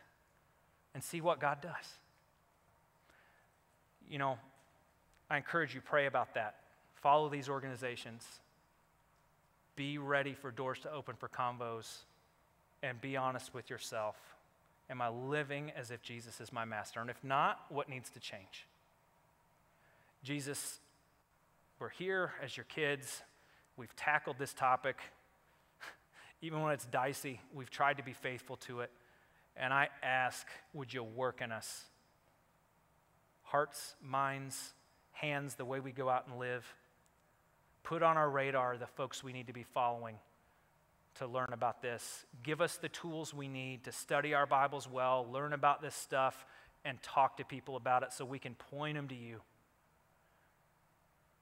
and 0.92 1.04
see 1.04 1.20
what 1.20 1.38
God 1.38 1.60
does. 1.60 1.98
You 4.10 4.18
know, 4.18 4.38
I 5.30 5.36
encourage 5.36 5.72
you, 5.72 5.80
pray 5.80 6.06
about 6.06 6.34
that. 6.34 6.56
Follow 7.00 7.28
these 7.28 7.48
organizations. 7.48 8.26
Be 9.76 9.98
ready 9.98 10.34
for 10.34 10.50
doors 10.50 10.80
to 10.80 10.90
open 10.90 11.14
for 11.14 11.28
convos 11.28 11.98
and 12.82 13.00
be 13.00 13.16
honest 13.16 13.54
with 13.54 13.70
yourself. 13.70 14.16
Am 14.90 15.00
I 15.00 15.10
living 15.10 15.70
as 15.76 15.92
if 15.92 16.02
Jesus 16.02 16.40
is 16.40 16.52
my 16.52 16.64
master? 16.64 17.00
And 17.00 17.08
if 17.08 17.22
not, 17.22 17.60
what 17.68 17.88
needs 17.88 18.10
to 18.10 18.18
change? 18.18 18.66
Jesus, 20.24 20.80
we're 21.78 21.90
here 21.90 22.32
as 22.42 22.56
your 22.56 22.64
kids. 22.64 23.22
We've 23.76 23.94
tackled 23.94 24.38
this 24.40 24.52
topic. 24.52 24.96
Even 26.44 26.60
when 26.60 26.74
it's 26.74 26.84
dicey, 26.84 27.40
we've 27.54 27.70
tried 27.70 27.96
to 27.96 28.02
be 28.02 28.12
faithful 28.12 28.56
to 28.56 28.80
it. 28.80 28.90
And 29.56 29.72
I 29.72 29.88
ask, 30.02 30.46
would 30.74 30.92
you 30.92 31.02
work 31.02 31.40
in 31.40 31.50
us? 31.50 31.84
Hearts, 33.44 33.96
minds, 34.02 34.74
hands, 35.12 35.54
the 35.54 35.64
way 35.64 35.80
we 35.80 35.90
go 35.90 36.10
out 36.10 36.26
and 36.28 36.38
live. 36.38 36.66
Put 37.82 38.02
on 38.02 38.18
our 38.18 38.28
radar 38.28 38.76
the 38.76 38.86
folks 38.86 39.24
we 39.24 39.32
need 39.32 39.46
to 39.46 39.54
be 39.54 39.62
following 39.62 40.16
to 41.14 41.26
learn 41.26 41.48
about 41.50 41.80
this. 41.80 42.26
Give 42.42 42.60
us 42.60 42.76
the 42.76 42.90
tools 42.90 43.32
we 43.32 43.48
need 43.48 43.84
to 43.84 43.92
study 43.92 44.34
our 44.34 44.44
Bibles 44.44 44.86
well, 44.86 45.26
learn 45.32 45.54
about 45.54 45.80
this 45.80 45.94
stuff, 45.94 46.44
and 46.84 47.02
talk 47.02 47.38
to 47.38 47.44
people 47.46 47.76
about 47.76 48.02
it 48.02 48.12
so 48.12 48.26
we 48.26 48.38
can 48.38 48.54
point 48.54 48.96
them 48.96 49.08
to 49.08 49.14
you. 49.14 49.40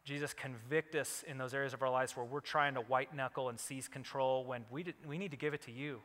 Jesus, 0.04 0.34
convict 0.34 0.94
us 0.94 1.24
in 1.28 1.38
those 1.38 1.54
areas 1.54 1.74
of 1.74 1.82
our 1.82 1.90
lives 1.90 2.16
where 2.16 2.26
we're 2.26 2.40
trying 2.40 2.74
to 2.74 2.80
white 2.80 3.14
knuckle 3.14 3.48
and 3.48 3.58
seize 3.58 3.86
control 3.86 4.44
when 4.44 4.64
we, 4.70 4.82
did, 4.82 4.94
we 5.06 5.16
need 5.16 5.30
to 5.30 5.36
give 5.36 5.54
it 5.54 5.62
to 5.62 5.72
you 5.72 6.00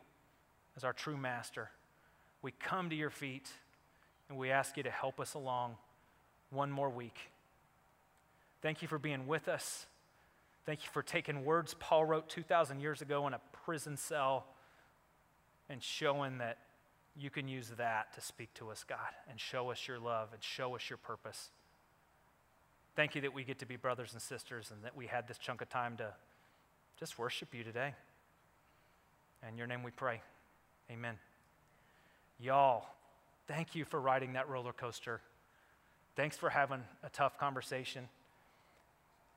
as 0.75 0.83
our 0.83 0.93
true 0.93 1.17
master. 1.17 1.71
We 2.43 2.51
come 2.51 2.91
to 2.91 2.95
your 2.95 3.09
feet 3.09 3.49
and 4.29 4.37
we 4.37 4.51
ask 4.51 4.77
you 4.77 4.83
to 4.83 4.91
help 4.91 5.19
us 5.19 5.33
along 5.33 5.77
one 6.51 6.69
more 6.69 6.89
week. 6.89 7.17
Thank 8.61 8.81
you 8.81 8.87
for 8.87 8.99
being 8.99 9.25
with 9.25 9.47
us. 9.47 9.87
Thank 10.65 10.83
you 10.83 10.89
for 10.91 11.01
taking 11.01 11.43
words 11.45 11.75
Paul 11.79 12.05
wrote 12.05 12.29
2,000 12.29 12.79
years 12.79 13.01
ago 13.01 13.25
in 13.25 13.33
a 13.33 13.41
prison 13.65 13.97
cell 13.97 14.45
and 15.69 15.81
showing 15.81 16.37
that 16.37 16.57
you 17.15 17.29
can 17.29 17.47
use 17.47 17.71
that 17.77 18.13
to 18.13 18.21
speak 18.21 18.53
to 18.55 18.69
us, 18.69 18.83
God, 18.87 18.97
and 19.29 19.39
show 19.39 19.71
us 19.71 19.87
your 19.87 19.97
love 19.97 20.29
and 20.33 20.43
show 20.43 20.75
us 20.75 20.89
your 20.89 20.97
purpose. 20.97 21.49
Thank 22.97 23.13
you 23.13 23.21
that 23.21 23.33
we 23.35 23.43
get 23.43 23.59
to 23.59 23.67
be 23.67 23.75
brothers 23.75 24.13
and 24.13 24.21
sisters 24.21 24.71
and 24.71 24.83
that 24.83 24.97
we 24.97 25.05
had 25.05 25.27
this 25.27 25.37
chunk 25.37 25.61
of 25.61 25.69
time 25.69 25.97
to 25.97 26.07
just 26.99 27.19
worship 27.19 27.53
you 27.53 27.63
today. 27.63 27.93
In 29.47 29.55
your 29.55 29.67
name 29.67 29.83
we 29.83 29.91
pray. 29.91 30.19
Amen. 30.89 31.13
Y'all, 32.39 32.87
thank 33.47 33.75
you 33.75 33.85
for 33.85 34.01
riding 34.01 34.33
that 34.33 34.49
roller 34.49 34.73
coaster. 34.73 35.21
Thanks 36.15 36.37
for 36.37 36.49
having 36.49 36.81
a 37.03 37.09
tough 37.11 37.37
conversation. 37.37 38.09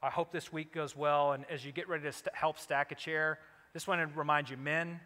I 0.02 0.08
hope 0.08 0.32
this 0.32 0.50
week 0.50 0.72
goes 0.72 0.96
well. 0.96 1.32
And 1.32 1.44
as 1.50 1.62
you 1.62 1.70
get 1.70 1.86
ready 1.86 2.04
to 2.04 2.12
st- 2.12 2.34
help 2.34 2.58
stack 2.58 2.92
a 2.92 2.94
chair, 2.94 3.40
just 3.74 3.86
want 3.86 4.00
to 4.00 4.18
remind 4.18 4.48
you, 4.48 4.56
men, 4.56 4.98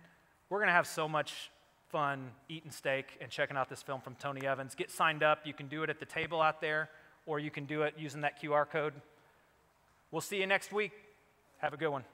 we're 0.48 0.58
going 0.58 0.68
to 0.68 0.74
have 0.74 0.86
so 0.86 1.08
much 1.08 1.50
fun 1.88 2.30
eating 2.48 2.70
steak 2.70 3.18
and 3.20 3.32
checking 3.32 3.56
out 3.56 3.68
this 3.68 3.82
film 3.82 4.00
from 4.00 4.14
Tony 4.14 4.46
Evans. 4.46 4.76
Get 4.76 4.92
signed 4.92 5.24
up. 5.24 5.40
You 5.44 5.54
can 5.54 5.66
do 5.66 5.82
it 5.82 5.90
at 5.90 5.98
the 5.98 6.06
table 6.06 6.40
out 6.40 6.60
there, 6.60 6.88
or 7.26 7.38
you 7.38 7.50
can 7.50 7.64
do 7.64 7.82
it 7.82 7.94
using 7.96 8.22
that 8.22 8.40
QR 8.42 8.68
code. 8.68 8.94
We'll 10.10 10.20
see 10.20 10.38
you 10.38 10.46
next 10.46 10.72
week. 10.72 10.92
Have 11.58 11.72
a 11.72 11.76
good 11.76 11.88
one. 11.88 12.04